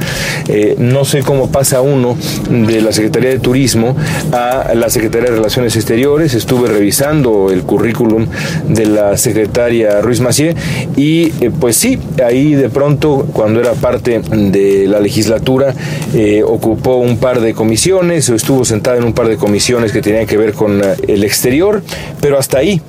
Eh, 0.48 0.76
no 0.78 1.06
sé 1.06 1.22
cómo 1.22 1.52
pasa 1.52 1.82
uno 1.82 2.18
de 2.50 2.82
la 2.82 2.92
Secretaría 2.92 3.30
de 3.30 3.40
Turismo 3.40 3.96
a 4.32 4.74
la 4.76 4.90
Secretaría 4.90 5.30
de 5.30 5.38
Relaciones 5.38 5.76
Exteriores, 5.76 6.34
estuve 6.34 6.68
revisando 6.68 7.50
el 7.52 7.64
currículum 7.64 8.28
de 8.68 8.86
la 8.86 9.18
secretaria 9.18 10.02
Ruiz 10.02 10.22
Macié 10.22 10.56
y 10.96 11.32
eh, 11.42 11.52
pues 11.60 11.76
sí, 11.78 12.00
ahí 12.24 12.56
de 12.56 12.70
pronto 12.70 13.28
cuando 13.34 13.60
era 13.60 13.74
parte 13.74 14.22
de 14.30 14.88
la 14.88 15.00
legislatura 15.00 15.74
eh, 16.14 16.44
ocupó 16.44 16.98
un 16.98 17.18
par 17.18 17.42
de 17.42 17.54
comisiones 17.54 18.30
o 18.30 18.36
estuvo 18.36 18.66
sentada 18.66 18.98
en 18.98 19.04
un 19.04 19.14
par 19.14 19.28
de 19.28 19.38
comisiones 19.38 19.92
que 19.92 20.02
tenían 20.02 20.26
que 20.26 20.38
ver 20.38 20.54
con 20.54 20.82
el 21.08 21.24
exterior, 21.24 21.84
pero 22.26 22.40
hasta 22.40 22.58
ahí. 22.58 22.82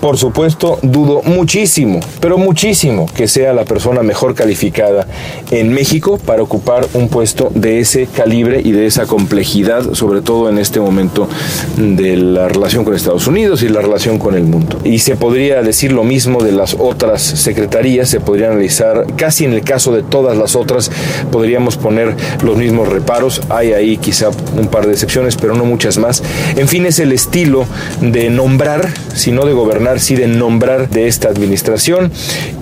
Por 0.00 0.18
supuesto, 0.18 0.78
dudo 0.82 1.22
muchísimo, 1.22 2.00
pero 2.20 2.38
muchísimo 2.38 3.06
que 3.14 3.26
sea 3.26 3.52
la 3.52 3.64
persona 3.64 4.02
mejor 4.02 4.34
calificada 4.34 5.06
en 5.50 5.72
México 5.72 6.18
para 6.18 6.42
ocupar 6.42 6.86
un 6.94 7.08
puesto 7.08 7.50
de 7.54 7.80
ese 7.80 8.06
calibre 8.06 8.60
y 8.62 8.72
de 8.72 8.86
esa 8.86 9.06
complejidad, 9.06 9.94
sobre 9.94 10.20
todo 10.20 10.48
en 10.48 10.58
este 10.58 10.80
momento 10.80 11.28
de 11.76 12.16
la 12.16 12.48
relación 12.48 12.84
con 12.84 12.94
Estados 12.94 13.26
Unidos 13.26 13.62
y 13.62 13.68
la 13.68 13.80
relación 13.80 14.18
con 14.18 14.34
el 14.34 14.44
mundo. 14.44 14.78
Y 14.84 14.98
se 14.98 15.16
podría 15.16 15.62
decir 15.62 15.92
lo 15.92 16.04
mismo 16.04 16.42
de 16.42 16.52
las 16.52 16.76
otras 16.78 17.22
secretarías, 17.22 18.08
se 18.08 18.20
podría 18.20 18.48
analizar, 18.48 19.06
casi 19.16 19.44
en 19.44 19.54
el 19.54 19.62
caso 19.62 19.92
de 19.92 20.02
todas 20.02 20.36
las 20.36 20.56
otras, 20.56 20.90
podríamos 21.32 21.76
poner 21.76 22.14
los 22.42 22.56
mismos 22.56 22.88
reparos. 22.88 23.40
Hay 23.48 23.72
ahí 23.72 23.96
quizá 23.96 24.28
un 24.56 24.68
par 24.68 24.86
de 24.86 24.92
excepciones, 24.92 25.36
pero 25.36 25.54
no 25.54 25.64
muchas 25.64 25.98
más. 25.98 26.22
En 26.56 26.68
fin, 26.68 26.86
es 26.86 26.98
el 26.98 27.12
estilo 27.12 27.64
de 28.00 28.30
nombrar, 28.30 28.88
sino 29.14 29.44
de 29.46 29.52
gobernar 29.52 29.85
sí 30.00 30.14
de 30.16 30.26
nombrar 30.26 30.88
de 30.90 31.06
esta 31.06 31.28
administración 31.28 32.10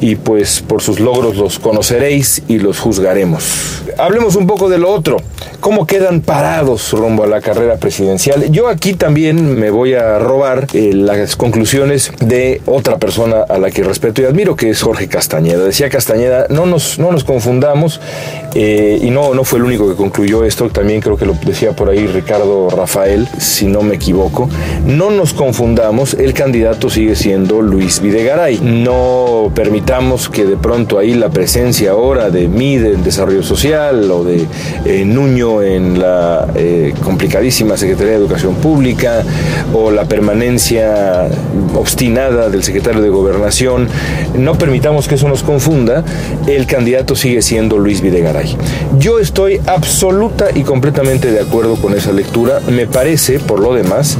y 0.00 0.16
pues 0.16 0.61
por 0.61 0.83
sus 0.83 1.00
logros 1.00 1.37
los 1.37 1.59
conoceréis 1.59 2.43
y 2.49 2.59
los 2.59 2.78
juzgaremos. 2.78 3.83
Hablemos 3.99 4.37
un 4.37 4.47
poco 4.47 4.69
de 4.69 4.78
lo 4.78 4.90
otro, 4.93 5.19
cómo 5.61 5.87
quedan 5.87 6.21
parados 6.21 6.93
rumbo 6.93 7.25
a 7.25 7.26
la 7.26 7.40
carrera 7.40 7.76
presidencial. 7.76 8.50
Yo 8.50 8.69
aquí 8.69 8.95
también 8.95 9.59
me 9.59 9.71
voy 9.71 9.95
a 9.95 10.19
robar 10.19 10.66
eh, 10.75 10.93
las 10.93 11.37
conclusiones 11.37 12.12
de 12.21 12.61
otra 12.66 12.99
persona 12.99 13.43
a 13.49 13.59
la 13.59 13.71
que 13.71 13.83
respeto 13.83 14.23
y 14.23 14.25
admiro, 14.25 14.57
que 14.57 14.71
es 14.71 14.83
Jorge 14.83 15.09
Castañeda. 15.09 15.64
Decía 15.64 15.88
Castañeda, 15.88 16.47
no 16.50 16.66
nos, 16.66 16.99
no 16.99 17.12
nos 17.12 17.25
confundamos, 17.25 18.00
eh, 18.54 18.99
y 19.02 19.11
no, 19.11 19.35
no 19.35 19.45
fue 19.45 19.59
el 19.59 19.64
único 19.64 19.88
que 19.88 19.95
concluyó 19.95 20.45
esto, 20.45 20.69
también 20.71 21.00
creo 21.00 21.16
que 21.16 21.26
lo 21.26 21.35
decía 21.45 21.73
por 21.73 21.88
ahí 21.88 22.07
Ricardo 22.07 22.69
Rafael, 22.71 23.28
si 23.38 23.66
no 23.66 23.83
me 23.83 23.97
equivoco, 23.97 24.49
no 24.85 25.11
nos 25.11 25.35
confundamos, 25.35 26.14
el 26.14 26.35
candidato 26.35 26.90
sigue 26.90 27.13
siendo 27.16 27.62
Luis 27.62 28.00
Videgaray. 28.00 28.61
No 28.61 29.50
permitamos 29.54 30.28
que 30.28 30.44
de 30.44 30.56
pronto 30.56 30.99
ahí 30.99 31.14
la 31.14 31.30
presencia 31.30 31.92
ahora 31.92 32.30
de 32.30 32.49
MIDE 32.49 32.94
en 32.94 33.04
Desarrollo 33.04 33.42
Social 33.42 34.11
o 34.11 34.25
de 34.25 34.47
eh, 34.85 35.04
Nuño 35.04 35.62
en 35.62 35.99
la 35.99 36.49
eh, 36.54 36.94
complicadísima 37.02 37.76
Secretaría 37.76 38.12
de 38.12 38.18
Educación 38.18 38.54
Pública 38.56 39.23
o 39.73 39.90
la 39.90 40.04
permanencia 40.04 41.28
obstinada 41.75 42.49
del 42.49 42.62
secretario 42.62 43.02
de 43.02 43.09
Gobernación, 43.09 43.88
no 44.38 44.56
permitamos 44.56 45.09
que 45.09 45.16
eso 45.16 45.28
nos 45.28 45.42
confunda, 45.42 46.04
el 46.47 46.66
candidato 46.66 47.16
sigue 47.16 47.42
siendo 47.42 47.78
Luis 47.78 48.00
Videgaray. 48.00 48.56
Yo 48.99 49.18
estoy 49.18 49.61
absoluta 49.66 50.47
y 50.54 50.62
completamente 50.62 51.30
de 51.30 51.40
acuerdo 51.40 51.76
con 51.76 51.94
esa 51.94 52.12
lectura. 52.12 52.61
Me 52.68 52.87
parece, 52.87 53.38
por 53.38 53.61
lo 53.61 53.75
demás, 53.75 54.18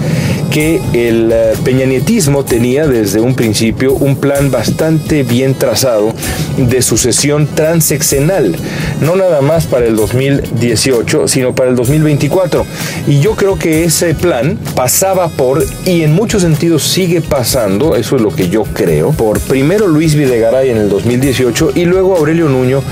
que 0.50 0.80
el 0.92 1.30
eh, 1.32 1.54
peñanietismo 1.64 2.44
tenía 2.44 2.83
desde 2.86 3.20
un 3.20 3.34
principio 3.34 3.94
un 3.94 4.16
plan 4.16 4.50
bastante 4.50 5.22
bien 5.22 5.54
trazado 5.54 6.14
de 6.56 6.82
sucesión 6.82 7.46
transeccional, 7.46 8.54
no 9.00 9.16
nada 9.16 9.40
más 9.40 9.66
para 9.66 9.86
el 9.86 9.96
2018, 9.96 10.54
2018, 10.54 11.28
sino 11.28 11.54
para 11.54 11.70
el 11.70 11.76
2024. 11.76 12.66
Y 13.06 13.20
yo 13.20 13.34
creo 13.34 13.58
que 13.58 13.84
ese 13.84 14.14
plan 14.14 14.58
pasaba 14.74 15.28
por, 15.28 15.64
y 15.84 16.02
en 16.02 16.12
muchos 16.12 16.42
sentidos 16.42 16.82
sigue 16.82 17.20
pasando, 17.20 17.96
eso 17.96 18.16
es 18.16 18.22
lo 18.22 18.34
que 18.34 18.48
yo 18.48 18.64
creo, 18.64 19.12
por 19.12 19.40
primero 19.40 19.86
Luis 19.86 20.14
Videgaray 20.14 20.70
en 20.70 20.78
el 20.78 20.88
2018 20.88 21.72
y 21.74 21.84
luego 21.84 22.16
Aurelio 22.16 22.48
Nuño 22.48 22.82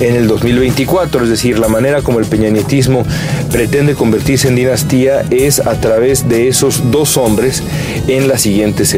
en 0.00 0.14
el 0.16 0.26
2024. 0.26 1.24
Es 1.24 1.30
decir, 1.30 1.58
la 1.58 1.68
manera 1.68 2.02
como 2.02 2.18
el 2.18 2.26
peñanietismo 2.26 3.04
pretende 3.52 3.94
convertirse 3.94 4.48
en 4.48 4.56
dinastía 4.56 5.22
es 5.30 5.60
a 5.60 5.80
través 5.80 6.28
de 6.28 6.48
esos 6.48 6.90
dos 6.90 7.16
hombres 7.16 7.62
en 8.08 8.28
las 8.28 8.42
siguientes 8.42 8.94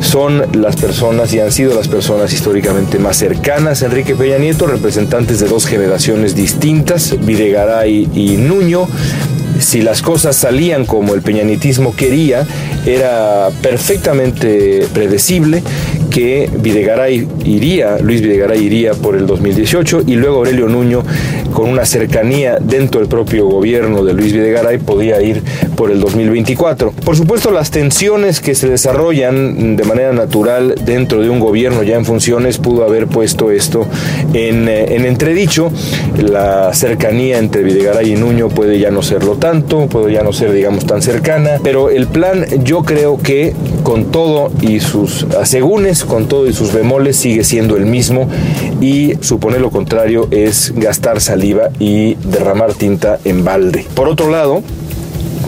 Son 0.00 0.42
las 0.60 0.76
personas 0.76 1.32
y 1.34 1.40
han 1.40 1.52
sido 1.52 1.74
las 1.74 1.88
personas 1.88 2.32
históricamente 2.32 2.98
más 2.98 3.16
cercanas. 3.16 3.82
A 3.82 3.86
Enrique 3.86 4.14
Peña 4.14 4.38
Nieto, 4.38 4.66
representantes 4.66 5.40
de 5.40 5.48
dos 5.48 5.66
generaciones 5.66 6.34
distintas, 6.34 7.16
Videgaray 7.24 8.08
y 8.14 8.36
Nuño, 8.36 8.86
si 9.58 9.80
las 9.80 10.02
cosas 10.02 10.36
salían 10.36 10.84
como 10.84 11.14
el 11.14 11.22
peñanitismo 11.22 11.94
quería, 11.94 12.46
era 12.84 13.48
perfectamente 13.62 14.86
predecible 14.92 15.62
que 16.10 16.50
Videgaray 16.58 17.26
iría, 17.44 17.98
Luis 17.98 18.20
Videgaray 18.20 18.62
iría 18.62 18.94
por 18.94 19.16
el 19.16 19.26
2018 19.26 20.02
y 20.06 20.14
luego 20.14 20.38
Aurelio 20.38 20.68
Nuño 20.68 21.02
con 21.56 21.70
una 21.70 21.86
cercanía 21.86 22.58
dentro 22.60 23.00
del 23.00 23.08
propio 23.08 23.46
gobierno 23.48 24.04
de 24.04 24.12
Luis 24.12 24.34
Videgaray 24.34 24.76
podía 24.76 25.22
ir 25.22 25.42
por 25.74 25.90
el 25.90 26.00
2024. 26.00 26.92
Por 26.92 27.16
supuesto 27.16 27.50
las 27.50 27.70
tensiones 27.70 28.42
que 28.42 28.54
se 28.54 28.68
desarrollan 28.68 29.74
de 29.74 29.84
manera 29.84 30.12
natural 30.12 30.74
dentro 30.84 31.22
de 31.22 31.30
un 31.30 31.40
gobierno 31.40 31.82
ya 31.82 31.96
en 31.96 32.04
funciones 32.04 32.58
pudo 32.58 32.84
haber 32.84 33.06
puesto 33.06 33.50
esto 33.50 33.86
en, 34.34 34.68
eh, 34.68 34.96
en 34.96 35.06
entredicho. 35.06 35.72
La 36.18 36.74
cercanía 36.74 37.38
entre 37.38 37.62
Videgaray 37.62 38.12
y 38.12 38.16
Nuño 38.16 38.50
puede 38.50 38.78
ya 38.78 38.90
no 38.90 39.00
serlo 39.00 39.36
tanto, 39.36 39.86
puede 39.86 40.12
ya 40.12 40.22
no 40.22 40.34
ser 40.34 40.52
digamos 40.52 40.84
tan 40.84 41.00
cercana, 41.00 41.52
pero 41.62 41.88
el 41.88 42.06
plan 42.06 42.44
yo 42.64 42.82
creo 42.82 43.16
que 43.16 43.54
con 43.82 44.12
todo 44.12 44.50
y 44.60 44.80
sus 44.80 45.24
asegúnes, 45.40 46.04
con 46.04 46.28
todo 46.28 46.46
y 46.48 46.52
sus 46.52 46.74
bemoles 46.74 47.16
sigue 47.16 47.44
siendo 47.44 47.78
el 47.78 47.86
mismo 47.86 48.28
y 48.82 49.14
suponer 49.22 49.62
lo 49.62 49.70
contrario 49.70 50.28
es 50.30 50.74
gastar 50.76 51.22
y 51.78 52.14
derramar 52.14 52.74
tinta 52.74 53.18
en 53.24 53.44
balde. 53.44 53.86
Por 53.94 54.08
otro 54.08 54.30
lado, 54.30 54.62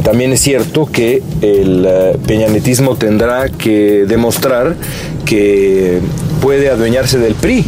también 0.02 0.32
es 0.32 0.40
cierto 0.40 0.86
que 0.86 1.22
el 1.42 1.84
eh, 1.86 2.16
peñanetismo 2.26 2.96
tendrá 2.96 3.48
que 3.48 4.04
demostrar 4.06 4.76
que 5.24 6.00
puede 6.40 6.70
adueñarse 6.70 7.18
del 7.18 7.34
PRI, 7.34 7.64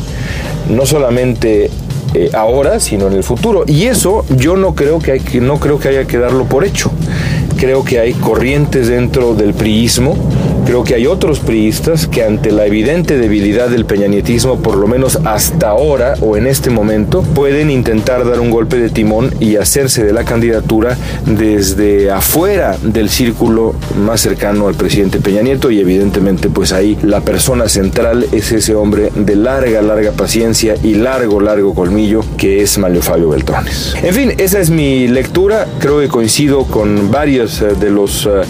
no 0.71 0.87
solamente 0.87 1.71
eh, 2.15 2.31
ahora, 2.33 2.81
sino 2.81 3.09
en 3.09 3.15
el 3.15 3.25
futuro. 3.25 3.65
Y 3.67 3.85
eso 3.85 4.25
yo 4.37 4.57
no 4.57 4.75
creo 4.75 5.01
que, 5.01 5.13
hay, 5.13 5.23
no 5.41 5.59
creo 5.59 5.79
que 5.79 5.89
haya 5.89 6.07
que 6.07 6.19
darlo 6.19 6.45
por 6.45 6.65
hecho. 6.65 6.91
Creo 7.59 7.85
que 7.85 7.99
hay 7.99 8.15
corrientes 8.15 8.89
dentro 8.89 9.35
del 9.35 9.53
priismo 9.53 10.17
Creo 10.71 10.85
que 10.85 10.95
hay 10.95 11.09
otros 11.09 11.41
priistas 11.41 12.07
que 12.07 12.23
ante 12.23 12.53
la 12.53 12.65
evidente 12.65 13.19
debilidad 13.19 13.69
del 13.71 13.87
peñanietismo, 13.87 14.61
por 14.61 14.77
lo 14.77 14.87
menos 14.87 15.19
hasta 15.25 15.71
ahora 15.71 16.15
o 16.21 16.37
en 16.37 16.47
este 16.47 16.71
momento, 16.71 17.23
pueden 17.23 17.71
intentar 17.71 18.25
dar 18.25 18.39
un 18.39 18.53
golpe 18.53 18.79
de 18.79 18.89
timón 18.89 19.35
y 19.41 19.57
hacerse 19.57 20.05
de 20.05 20.13
la 20.13 20.23
candidatura 20.23 20.97
desde 21.27 22.13
afuera 22.13 22.79
del 22.85 23.11
círculo 23.11 23.75
más 24.07 24.21
cercano 24.21 24.69
al 24.69 24.77
presidente 24.77 25.19
Peña 25.19 25.43
Nieto 25.43 25.73
y 25.73 25.81
evidentemente 25.81 26.49
pues 26.49 26.73
ahí 26.73 26.97
la 27.03 27.21
persona 27.23 27.69
central 27.69 28.27
es 28.31 28.53
ese 28.53 28.77
hombre 28.77 29.11
de 29.17 29.35
larga, 29.35 29.83
larga 29.83 30.13
paciencia 30.13 30.77
y 30.85 30.95
largo, 30.95 31.41
largo 31.41 31.75
colmillo 31.75 32.21
que 32.37 32.63
es 32.63 32.79
Mario 32.79 33.03
Fabio 33.03 33.31
Beltrones. 33.31 33.97
En 34.05 34.15
fin, 34.15 34.35
esa 34.39 34.61
es 34.61 34.71
mi 34.71 35.09
lectura, 35.09 35.67
creo 35.81 35.99
que 35.99 36.07
coincido 36.07 36.63
con 36.63 37.11
varios 37.11 37.61
eh, 37.61 37.71
de 37.75 37.91
los 37.91 38.27
eh, 38.27 38.43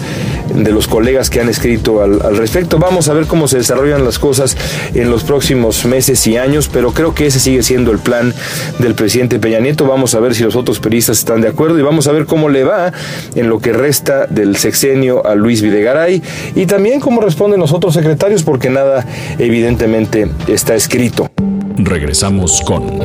de 0.53 0.71
los 0.71 0.87
colegas 0.87 1.29
que 1.29 1.39
han 1.39 1.49
escrito 1.49 2.01
al, 2.01 2.19
respecto. 2.37 2.77
Vamos 2.79 3.09
a 3.09 3.13
ver 3.13 3.25
cómo 3.25 3.47
se 3.47 3.57
desarrollan 3.57 4.03
las 4.03 4.19
cosas 4.19 4.57
en 4.93 5.09
los 5.09 5.23
próximos 5.23 5.85
meses 5.85 6.25
y 6.27 6.37
años, 6.37 6.69
pero 6.71 6.91
creo 6.91 7.13
que 7.13 7.27
ese 7.27 7.39
sigue 7.39 7.63
siendo 7.63 7.91
el 7.91 7.99
plan 7.99 8.33
del 8.79 8.95
presidente 8.95 9.39
Peña 9.39 9.59
Nieto. 9.59 9.85
Vamos 9.85 10.15
a 10.15 10.19
ver 10.19 10.35
si 10.35 10.43
los 10.43 10.55
otros 10.55 10.79
periodistas 10.79 11.19
están 11.19 11.41
de 11.41 11.47
acuerdo 11.47 11.79
y 11.79 11.81
vamos 11.81 12.07
a 12.07 12.11
ver 12.11 12.25
cómo 12.25 12.49
le 12.49 12.63
va 12.63 12.91
en 13.35 13.49
lo 13.49 13.59
que 13.59 13.73
resta 13.73 14.27
del 14.27 14.57
sexenio 14.57 15.25
a 15.25 15.35
Luis 15.35 15.61
Videgaray 15.61 16.21
y 16.55 16.65
también 16.65 16.99
cómo 16.99 17.21
responden 17.21 17.59
los 17.59 17.71
otros 17.71 17.93
secretarios, 17.93 18.43
porque 18.43 18.69
nada 18.69 19.05
evidentemente 19.37 20.29
está 20.47 20.75
escrito. 20.75 21.29
Regresamos 21.77 22.61
con 22.61 22.99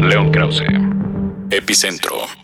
León 0.00 0.30
Krause, 0.30 0.62
Epicentro. 1.50 2.41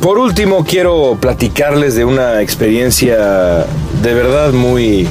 Por 0.00 0.18
último, 0.18 0.64
quiero 0.64 1.16
platicarles 1.20 1.94
de 1.96 2.04
una 2.04 2.40
experiencia 2.40 3.66
de 4.02 4.14
verdad 4.14 4.52
muy 4.52 5.08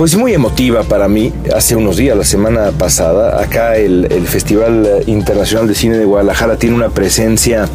pues 0.00 0.16
muy 0.16 0.32
emotiva 0.32 0.82
para 0.82 1.08
mí. 1.08 1.30
Hace 1.54 1.76
unos 1.76 1.98
días, 1.98 2.16
la 2.16 2.24
semana 2.24 2.70
pasada, 2.70 3.38
acá 3.42 3.76
el, 3.76 4.08
Festival 4.26 5.02
Internacional 5.06 5.68
de 5.68 5.74
Cine 5.74 5.98
de 5.98 6.06
Guadalajara 6.06 6.56
tiene 6.56 6.74
una 6.74 6.88
presencia 6.88 7.68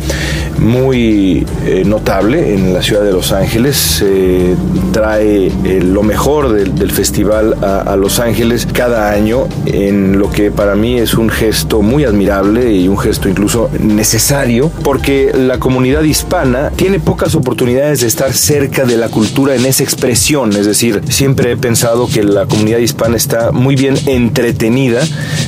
muy 0.57 1.45
eh, 1.65 1.83
notable 1.85 2.55
en 2.55 2.73
la 2.73 2.81
ciudad 2.81 3.03
de 3.03 3.11
Los 3.11 3.31
Ángeles. 3.31 4.03
trae 4.91 5.47
eh, 5.47 5.81
lo 5.83 6.01
mejor 6.01 6.51
del, 6.51 6.91
festival 6.91 7.57
a, 7.61 7.95
Los 7.95 8.19
Ángeles 8.19 8.67
cada 8.73 9.11
año 9.11 9.47
en 9.67 10.17
lo 10.17 10.31
que 10.31 10.49
para 10.49 10.75
mí 10.75 10.97
es 10.97 11.13
un 11.13 11.29
gesto 11.29 11.83
muy 11.83 12.05
admirable 12.05 12.73
y 12.73 12.87
un 12.87 12.97
gesto 12.97 13.29
incluso 13.29 13.69
necesario 13.79 14.71
porque 14.83 15.31
la 15.35 15.59
comunidad 15.59 16.01
hispana 16.01 16.71
tiene 16.75 16.99
pocas 16.99 17.35
oportunidades 17.35 18.01
de 18.01 18.07
estar 18.07 18.33
cerca 18.33 18.85
de 18.85 18.97
la 18.97 19.09
cultura 19.09 19.53
en 19.55 19.65
esa 19.65 19.83
expresión. 19.83 20.53
Es 20.53 20.65
decir, 20.65 21.01
siempre 21.09 21.51
he 21.51 21.57
pensado 21.57 22.07
que 22.15 22.23
la 22.23 22.45
comunidad 22.45 22.77
hispana 22.77 23.17
está 23.17 23.51
muy 23.51 23.75
bien 23.75 23.97
entretenida, 24.05 25.01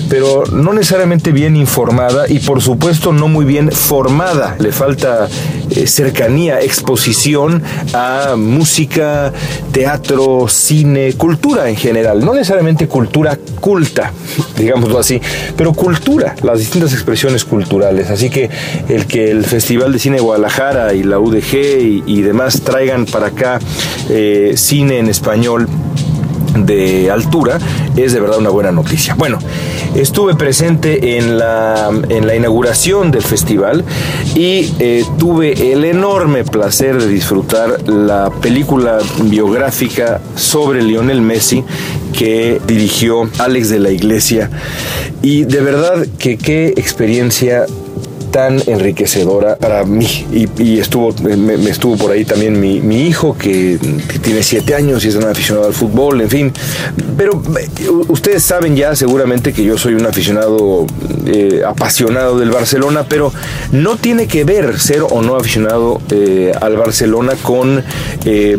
pero 0.10 0.44
no 0.52 0.74
necesariamente 0.74 1.32
bien 1.32 1.56
informada 1.56 2.26
y 2.28 2.40
por 2.40 2.62
supuesto 2.62 3.14
no 3.14 3.30
muy 3.30 3.46
bien 3.46 3.72
formada. 3.72 4.58
Le 4.60 4.74
falta 4.74 5.30
eh, 5.70 5.88
cercanía, 5.88 6.60
exposición 6.60 7.64
a 7.94 8.36
música, 8.36 9.32
teatro, 9.72 10.48
cine, 10.50 11.14
cultura 11.14 11.70
en 11.70 11.78
general. 11.78 12.20
No 12.20 12.34
necesariamente 12.34 12.90
cultura 12.90 13.40
culta, 13.62 14.12
digámoslo 14.58 15.00
así, 15.00 15.22
pero 15.56 15.72
cultura, 15.72 16.36
las 16.44 16.60
distintas 16.60 16.92
expresiones 16.92 17.46
culturales. 17.46 18.10
Así 18.10 18.30
que 18.30 18.50
el 18.90 19.06
que 19.06 19.32
el 19.32 19.46
Festival 19.46 19.94
de 19.94 20.00
Cine 20.00 20.18
de 20.18 20.22
Guadalajara 20.22 20.94
y 20.94 21.04
la 21.04 21.18
UDG 21.18 22.04
y, 22.06 22.22
demás 22.28 22.60
traigan 22.60 23.06
para 23.06 23.28
acá 23.28 23.60
eh, 24.10 24.56
cine 24.58 24.98
en 24.98 25.08
español 25.08 25.70
de 26.66 27.12
altura 27.12 27.60
es 27.96 28.14
de 28.14 28.20
verdad 28.20 28.40
una 28.40 28.50
buena 28.50 28.72
noticia. 28.72 29.16
Bueno, 29.16 29.40
estuve 29.96 30.36
presente 30.36 31.18
en 31.18 31.38
la, 31.38 31.90
en 32.10 32.28
la 32.28 32.36
inauguración 32.36 33.12
del 33.12 33.24
festival 33.24 33.84
y 34.36 34.74
eh, 34.80 35.06
tuve 35.18 35.72
el 35.72 35.86
enorme 35.86 36.44
placer 36.44 37.02
de 37.02 37.08
disfrutar 37.08 37.90
la 37.90 38.30
película 38.42 39.00
biográfica 39.24 40.22
sobre 40.36 40.82
Lionel 40.82 41.22
Messi 41.22 41.64
que 42.14 42.62
dirigió 42.68 43.30
Alex 43.40 43.70
de 43.70 43.80
la 43.80 43.92
Iglesia 43.92 44.50
y 45.22 45.44
de 45.44 45.62
verdad 45.62 46.06
que 46.18 46.38
qué 46.38 46.68
experiencia 46.78 47.66
tan 48.32 48.62
enriquecedora 48.68 49.56
para 49.58 49.84
mí. 49.84 50.26
Y, 50.60 50.80
estuvo, 50.80 51.14
me, 51.22 51.56
estuvo 51.70 51.98
por 51.98 52.12
ahí 52.12 52.26
también 52.26 52.60
mi, 52.60 53.02
hijo, 53.02 53.38
que, 53.38 53.80
tiene 54.22 54.44
siete 54.44 54.76
años 54.76 55.06
y 55.06 55.10
es 55.10 55.16
un 55.16 55.26
aficionado 55.26 55.68
al 55.68 55.74
fútbol, 55.74 56.22
en 56.22 56.30
fin. 56.30 56.54
Pero 57.18 57.42
eh, 57.60 57.68
ustedes 58.08 58.44
saben 58.44 58.76
ya 58.76 58.96
seguramente 58.96 59.54
que 59.54 59.64
yo 59.64 59.78
soy 59.78 59.94
un 59.94 60.06
aficionado 60.06 60.86
eh, 61.26 61.62
apasionado 61.66 62.40
del 62.40 62.52
Barcelona, 62.52 63.06
pero 63.08 63.34
no 63.72 63.98
tiene 63.98 64.28
que 64.28 64.44
ver 64.44 64.80
ser 64.80 65.02
o 65.02 65.22
no 65.22 65.36
aficionado 65.36 66.02
eh, 66.12 66.52
al 66.60 66.78
Barcelona 66.78 67.34
con 67.42 67.84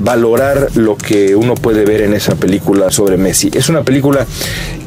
valorar 0.01 0.69
lo 0.75 0.97
que 0.97 1.37
uno 1.37 1.55
puede 1.55 1.85
ver 1.85 2.03
en 2.03 2.15
esa 2.15 2.35
película 2.35 2.91
sobre 2.91 3.17
Messi. 3.17 3.51
Es 3.53 3.69
una 3.69 3.83
película 3.83 4.27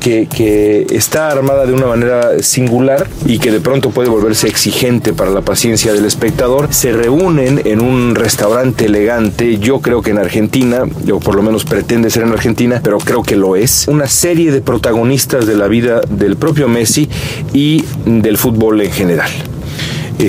que, 0.01 0.87
está 0.91 1.29
armada 1.29 1.65
de 1.65 1.73
una 1.73 1.85
manera 1.85 2.41
singular 2.41 3.07
y 3.25 3.39
que 3.39 3.51
de 3.51 3.61
pronto 3.61 3.91
puede 3.91 4.09
volverse 4.09 4.47
exigente 4.47 4.71
gente 4.81 5.13
para 5.13 5.29
la 5.29 5.41
paciencia 5.41 5.93
del 5.93 6.05
espectador, 6.05 6.73
se 6.73 6.91
reúnen 6.91 7.61
en 7.65 7.81
un 7.81 8.15
restaurante 8.15 8.85
elegante, 8.85 9.59
yo 9.59 9.79
creo 9.79 10.01
que 10.01 10.09
en 10.09 10.17
Argentina, 10.17 10.85
o 11.13 11.19
por 11.19 11.35
lo 11.35 11.43
menos 11.43 11.65
pretende 11.65 12.09
ser 12.09 12.23
en 12.23 12.31
Argentina, 12.31 12.81
pero 12.83 12.97
creo 12.97 13.21
que 13.21 13.35
lo 13.35 13.55
es, 13.55 13.87
una 13.87 14.07
serie 14.07 14.51
de 14.51 14.61
protagonistas 14.61 15.45
de 15.45 15.55
la 15.55 15.67
vida 15.67 16.01
del 16.09 16.35
propio 16.35 16.67
Messi 16.67 17.07
y 17.53 17.83
del 18.05 18.39
fútbol 18.39 18.81
en 18.81 18.91
general. 18.91 19.29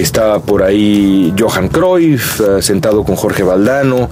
Estaba 0.01 0.41
por 0.41 0.63
ahí 0.63 1.35
Johan 1.39 1.69
Cruyff, 1.69 2.41
eh, 2.41 2.63
sentado 2.63 3.05
con 3.05 3.17
Jorge 3.17 3.43
Valdano, 3.43 4.09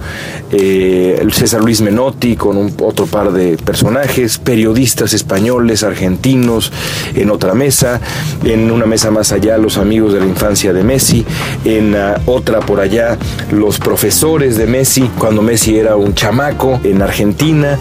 eh, 0.51 1.25
César 1.31 1.61
Luis 1.61 1.81
Menotti 1.81 2.35
con 2.35 2.57
un, 2.57 2.73
otro 2.81 3.05
par 3.05 3.31
de 3.31 3.57
personajes, 3.57 4.37
periodistas 4.37 5.13
españoles, 5.13 5.83
argentinos 5.83 6.71
en 7.15 7.31
otra 7.31 7.53
mesa, 7.53 7.99
en 8.43 8.69
una 8.69 8.85
mesa 8.85 9.11
más 9.11 9.31
allá 9.31 9.57
los 9.57 9.77
amigos 9.77 10.13
de 10.13 10.19
la 10.19 10.25
infancia 10.25 10.73
de 10.73 10.83
Messi, 10.83 11.25
en 11.65 11.95
uh, 11.95 12.13
otra 12.25 12.59
por 12.59 12.79
allá 12.79 13.17
los 13.51 13.79
profesores 13.79 14.57
de 14.57 14.67
Messi 14.67 15.09
cuando 15.17 15.41
Messi 15.41 15.77
era 15.77 15.95
un 15.95 16.13
chamaco 16.13 16.79
en 16.83 17.01
Argentina. 17.01 17.79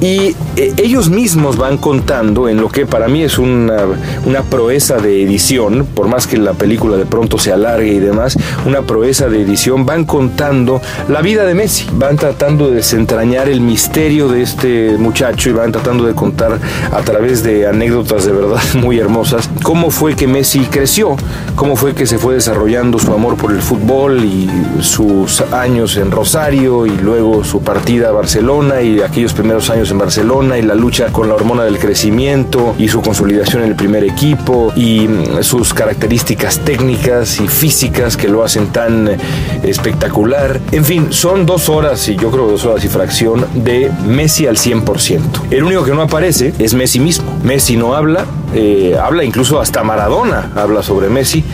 Y 0.00 0.36
eh, 0.56 0.74
ellos 0.76 1.10
mismos 1.10 1.56
van 1.56 1.76
contando 1.76 2.48
en 2.48 2.60
lo 2.60 2.68
que 2.68 2.86
para 2.86 3.08
mí 3.08 3.22
es 3.22 3.36
una, 3.36 3.78
una, 4.24 4.42
proeza 4.42 4.98
de 4.98 5.24
edición, 5.24 5.86
por 5.92 6.06
más 6.06 6.28
que 6.28 6.36
la 6.36 6.52
película 6.52 6.96
de 6.96 7.04
pronto 7.04 7.27
se 7.36 7.52
alargue 7.52 7.92
y 7.92 7.98
demás, 7.98 8.38
una 8.64 8.80
proeza 8.82 9.28
de 9.28 9.42
edición, 9.42 9.84
van 9.84 10.06
contando 10.06 10.80
la 11.08 11.20
vida 11.20 11.44
de 11.44 11.54
Messi, 11.54 11.86
van 11.92 12.16
tratando 12.16 12.70
de 12.70 12.76
desentrañar 12.76 13.48
el 13.48 13.60
misterio 13.60 14.28
de 14.28 14.40
este 14.40 14.96
muchacho 14.96 15.50
y 15.50 15.52
van 15.52 15.72
tratando 15.72 16.06
de 16.06 16.14
contar 16.14 16.58
a 16.90 17.00
través 17.02 17.42
de 17.42 17.66
anécdotas 17.66 18.24
de 18.24 18.32
verdad 18.32 18.60
muy 18.74 18.98
hermosas 18.98 19.50
cómo 19.62 19.90
fue 19.90 20.14
que 20.14 20.26
Messi 20.26 20.60
creció, 20.60 21.16
cómo 21.56 21.76
fue 21.76 21.94
que 21.94 22.06
se 22.06 22.18
fue 22.18 22.34
desarrollando 22.34 22.98
su 22.98 23.12
amor 23.12 23.36
por 23.36 23.52
el 23.52 23.60
fútbol 23.60 24.24
y 24.24 24.48
sus 24.80 25.40
años 25.52 25.96
en 25.96 26.10
Rosario 26.10 26.86
y 26.86 26.90
luego 26.90 27.44
su 27.44 27.60
partida 27.62 28.08
a 28.08 28.12
Barcelona 28.12 28.80
y 28.80 29.00
aquellos 29.00 29.32
primeros 29.32 29.70
años 29.70 29.90
en 29.90 29.98
Barcelona 29.98 30.58
y 30.58 30.62
la 30.62 30.74
lucha 30.74 31.08
con 31.12 31.28
la 31.28 31.34
hormona 31.34 31.64
del 31.64 31.78
crecimiento 31.78 32.74
y 32.78 32.88
su 32.88 33.02
consolidación 33.02 33.62
en 33.62 33.70
el 33.70 33.76
primer 33.76 34.04
equipo 34.04 34.72
y 34.76 35.08
mm, 35.08 35.42
sus 35.42 35.74
características 35.74 36.60
técnicas 36.60 37.17
y 37.18 37.48
físicas 37.48 38.16
que 38.16 38.28
lo 38.28 38.44
hacen 38.44 38.68
tan 38.68 39.08
eh, 39.08 39.18
espectacular. 39.64 40.60
En 40.72 40.84
fin, 40.84 41.08
son 41.10 41.46
dos 41.46 41.68
horas 41.68 42.08
y 42.08 42.16
yo 42.16 42.30
creo 42.30 42.46
dos 42.46 42.64
horas 42.64 42.84
y 42.84 42.88
fracción 42.88 43.46
de 43.54 43.90
Messi 44.06 44.46
al 44.46 44.56
100%. 44.56 45.20
El 45.50 45.64
único 45.64 45.84
que 45.84 45.92
no 45.92 46.02
aparece 46.02 46.54
es 46.58 46.74
Messi 46.74 47.00
mismo. 47.00 47.36
Messi 47.42 47.76
no 47.76 47.94
habla, 47.94 48.24
eh, 48.54 48.96
habla 49.02 49.24
incluso 49.24 49.60
hasta 49.60 49.82
Maradona, 49.82 50.52
habla 50.54 50.82
sobre 50.82 51.08
Messi 51.08 51.44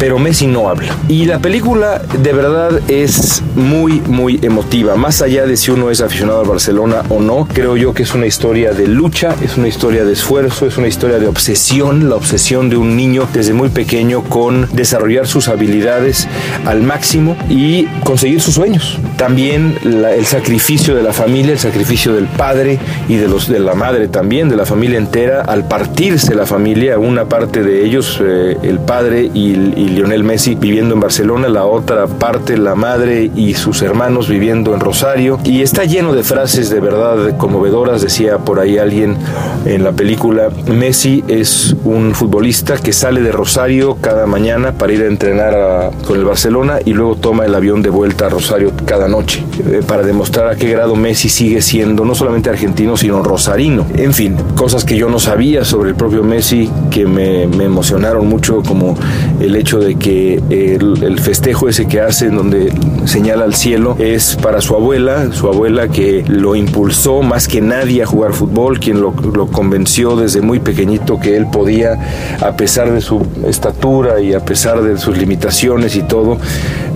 pero 0.00 0.18
Messi 0.18 0.46
no 0.46 0.68
habla. 0.68 0.96
Y 1.08 1.26
la 1.26 1.38
película 1.38 2.02
de 2.22 2.32
verdad 2.32 2.80
es 2.88 3.42
muy, 3.54 4.00
muy 4.00 4.40
emotiva. 4.42 4.96
Más 4.96 5.20
allá 5.20 5.44
de 5.44 5.58
si 5.58 5.70
uno 5.70 5.90
es 5.90 6.00
aficionado 6.00 6.40
al 6.40 6.48
Barcelona 6.48 7.02
o 7.10 7.20
no, 7.20 7.46
creo 7.46 7.76
yo 7.76 7.92
que 7.92 8.04
es 8.04 8.14
una 8.14 8.26
historia 8.26 8.72
de 8.72 8.88
lucha, 8.88 9.36
es 9.42 9.58
una 9.58 9.68
historia 9.68 10.04
de 10.04 10.14
esfuerzo, 10.14 10.66
es 10.66 10.78
una 10.78 10.88
historia 10.88 11.18
de 11.18 11.28
obsesión, 11.28 12.08
la 12.08 12.16
obsesión 12.16 12.70
de 12.70 12.78
un 12.78 12.96
niño 12.96 13.28
desde 13.34 13.52
muy 13.52 13.68
pequeño 13.68 14.22
con 14.22 14.68
desarrollar 14.72 15.26
sus 15.26 15.48
habilidades 15.48 16.26
al 16.64 16.82
máximo 16.82 17.36
y 17.50 17.84
conseguir 18.02 18.40
sus 18.40 18.54
sueños. 18.54 18.98
También 19.20 19.76
el 19.84 20.24
sacrificio 20.24 20.96
de 20.96 21.02
la 21.02 21.12
familia, 21.12 21.52
el 21.52 21.58
sacrificio 21.58 22.14
del 22.14 22.24
padre 22.24 22.78
y 23.06 23.16
de, 23.16 23.28
los, 23.28 23.48
de 23.48 23.58
la 23.58 23.74
madre 23.74 24.08
también, 24.08 24.48
de 24.48 24.56
la 24.56 24.64
familia 24.64 24.96
entera, 24.96 25.42
al 25.42 25.68
partirse 25.68 26.34
la 26.34 26.46
familia, 26.46 26.98
una 26.98 27.26
parte 27.26 27.62
de 27.62 27.84
ellos, 27.84 28.18
eh, 28.24 28.56
el 28.62 28.78
padre 28.78 29.30
y, 29.34 29.56
Lionel 29.90 30.24
Messi 30.24 30.54
viviendo 30.54 30.94
en 30.94 31.00
Barcelona, 31.00 31.50
la 31.50 31.66
otra 31.66 32.06
parte 32.06 32.56
la 32.56 32.74
madre 32.74 33.30
y 33.36 33.52
sus 33.52 33.82
hermanos 33.82 34.26
viviendo 34.26 34.72
en 34.72 34.80
Rosario. 34.80 35.38
Y 35.44 35.60
está 35.60 35.84
lleno 35.84 36.14
de 36.14 36.22
frases 36.22 36.70
de 36.70 36.80
verdad 36.80 37.36
conmovedoras, 37.36 38.00
decía 38.00 38.38
por 38.38 38.58
ahí 38.58 38.78
alguien 38.78 39.18
en 39.66 39.84
la 39.84 39.92
película, 39.92 40.48
Messi 40.66 41.22
es 41.28 41.76
un 41.84 42.14
futbolista 42.14 42.78
que 42.78 42.94
sale 42.94 43.20
de 43.20 43.32
Rosario 43.32 43.98
cada 44.00 44.24
mañana 44.24 44.72
para 44.72 44.94
ir 44.94 45.02
a 45.02 45.08
entrenar 45.08 45.90
con 46.06 46.18
el 46.18 46.24
Barcelona 46.24 46.78
y 46.82 46.94
luego 46.94 47.16
toma 47.16 47.44
el 47.44 47.54
avión 47.54 47.82
de 47.82 47.90
vuelta 47.90 48.24
a 48.24 48.28
Rosario 48.30 48.72
cada 48.86 49.09
noche, 49.10 49.44
eh, 49.70 49.82
para 49.86 50.02
demostrar 50.02 50.48
a 50.48 50.56
qué 50.56 50.70
grado 50.70 50.96
Messi 50.96 51.28
sigue 51.28 51.60
siendo 51.60 52.04
no 52.04 52.14
solamente 52.14 52.48
argentino, 52.48 52.96
sino 52.96 53.22
rosarino. 53.22 53.86
En 53.94 54.14
fin, 54.14 54.36
cosas 54.54 54.84
que 54.84 54.96
yo 54.96 55.08
no 55.08 55.18
sabía 55.18 55.64
sobre 55.64 55.90
el 55.90 55.96
propio 55.96 56.22
Messi 56.22 56.70
que 56.90 57.06
me, 57.06 57.42
emocionaron 57.42 58.26
mucho, 58.28 58.62
como 58.62 58.96
el 59.40 59.56
hecho 59.56 59.78
de 59.78 59.96
que 59.96 60.40
el, 60.48 61.18
festejo 61.20 61.68
ese 61.68 61.86
que 61.86 62.00
hace 62.00 62.26
en 62.26 62.36
donde 62.36 62.72
señala 63.04 63.44
al 63.44 63.54
cielo 63.54 63.96
es 63.98 64.36
para 64.36 64.60
su 64.60 64.74
abuela, 64.74 65.32
su 65.32 65.48
abuela 65.48 65.88
que 65.88 66.24
lo 66.26 66.54
impulsó 66.54 67.22
más 67.22 67.48
que 67.48 67.60
nadie 67.60 68.02
a 68.02 68.06
jugar 68.06 68.32
fútbol, 68.32 68.78
quien 68.78 69.00
lo, 69.00 69.12
convenció 69.46 70.16
desde 70.16 70.40
muy 70.40 70.60
pequeñito 70.60 71.18
que 71.18 71.36
él 71.36 71.46
podía, 71.50 72.38
a 72.40 72.52
pesar 72.56 72.92
de 72.92 73.00
su 73.00 73.26
estatura 73.46 74.20
y 74.20 74.34
a 74.34 74.40
pesar 74.40 74.82
de 74.82 74.98
sus 74.98 75.16
limitaciones 75.16 75.96
y 75.96 76.02
todo, 76.02 76.38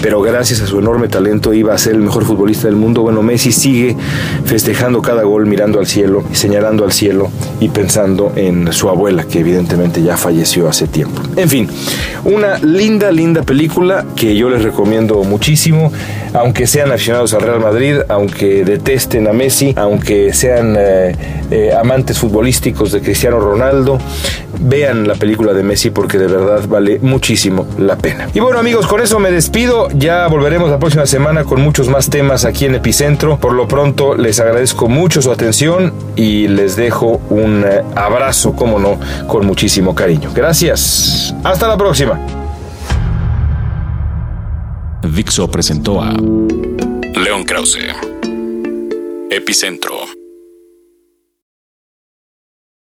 pero 0.01 0.21
gracias 0.21 0.61
a 0.61 0.67
su 0.67 0.79
enorme 0.79 1.09
talento 1.09 1.55
iba 1.55 1.75
a 1.75 1.79
ser 1.79 1.95
el 1.95 2.01
mejor 2.01 2.25
futbolista 2.25 2.69
del 2.69 2.77
mundo. 2.77 3.03
Bueno, 3.03 3.23
Messi 3.23 3.53
sigue 3.53 3.97
festejando 4.45 5.03
cada 5.03 5.23
gol 5.23 5.47
mirando 5.47 5.79
al 5.79 5.87
cielo, 5.87 6.25
señalando 6.33 6.85
al 6.85 6.93
cielo 6.93 7.31
y 7.61 7.69
pensando 7.69 8.33
en 8.37 8.73
su 8.73 8.89
abuela, 8.89 9.25
que 9.25 9.41
evidentemente 9.41 10.03
ya 10.03 10.17
falleció 10.17 10.69
hace 10.69 10.87
tiempo. 10.87 11.23
En 11.37 11.49
fin, 11.49 11.69
una 12.25 12.59
linda, 12.59 13.11
linda 13.11 13.43
película 13.43 14.05
que 14.17 14.37
yo 14.37 14.49
les 14.49 14.63
recomiendo 14.63 15.23
muchísimo, 15.25 15.93
aunque 16.33 16.67
sean 16.67 16.91
aficionados 16.93 17.35
al 17.35 17.43
Real 17.43 17.61
Madrid, 17.61 17.97
aunque 18.09 18.65
detesten 18.65 19.29
a 19.29 19.33
Messi, 19.33 19.75
aunque 19.77 20.33
sean 20.33 20.75
eh, 20.79 21.15
eh, 21.51 21.73
amantes 21.79 22.19
futbolísticos 22.19 22.93
de 22.93 23.01
Cristiano 23.01 23.39
Ronaldo, 23.41 23.99
vean 24.61 25.07
la 25.07 25.15
película 25.15 25.53
de 25.53 25.63
Messi 25.63 25.91
porque 25.91 26.19
de 26.19 26.27
verdad 26.27 26.67
vale 26.69 26.99
muchísimo 27.01 27.67
la 27.79 27.97
pena. 27.97 28.29
Y 28.35 28.41
bueno 28.41 28.59
amigos, 28.59 28.87
con 28.87 29.01
eso 29.01 29.19
me 29.19 29.31
despido, 29.31 29.89
ya 29.91 30.27
volveremos 30.29 30.71
la 30.71 30.79
próxima 30.79 31.07
semana 31.07 31.45
con 31.45 31.61
muchos 31.61 31.89
más 31.89 32.11
temas 32.11 32.45
aquí 32.45 32.67
en 32.67 32.75
Epicentro. 32.75 33.39
Por 33.39 33.53
lo 33.53 33.69
pronto 33.69 34.15
les 34.15 34.41
agradezco 34.41 34.89
mucho 34.89 35.23
su 35.23 35.31
atención 35.31 35.93
y 36.17 36.49
les 36.49 36.77
dejo 36.77 37.21
un 37.31 37.65
eh, 37.67 37.83
abrazo, 37.95 38.55
como 38.55 38.79
no, 38.79 38.99
con 39.27 39.47
muchísimo 39.47 39.95
cariño. 39.95 40.31
Gracias. 40.35 41.35
Hasta 41.43 41.69
la 41.69 41.77
próxima. 41.77 42.21
Dixo 45.03 45.51
presentó 45.51 46.03
a 46.03 46.13
León 46.13 47.45
Krause. 47.45 47.79
Epicentro 49.31 50.14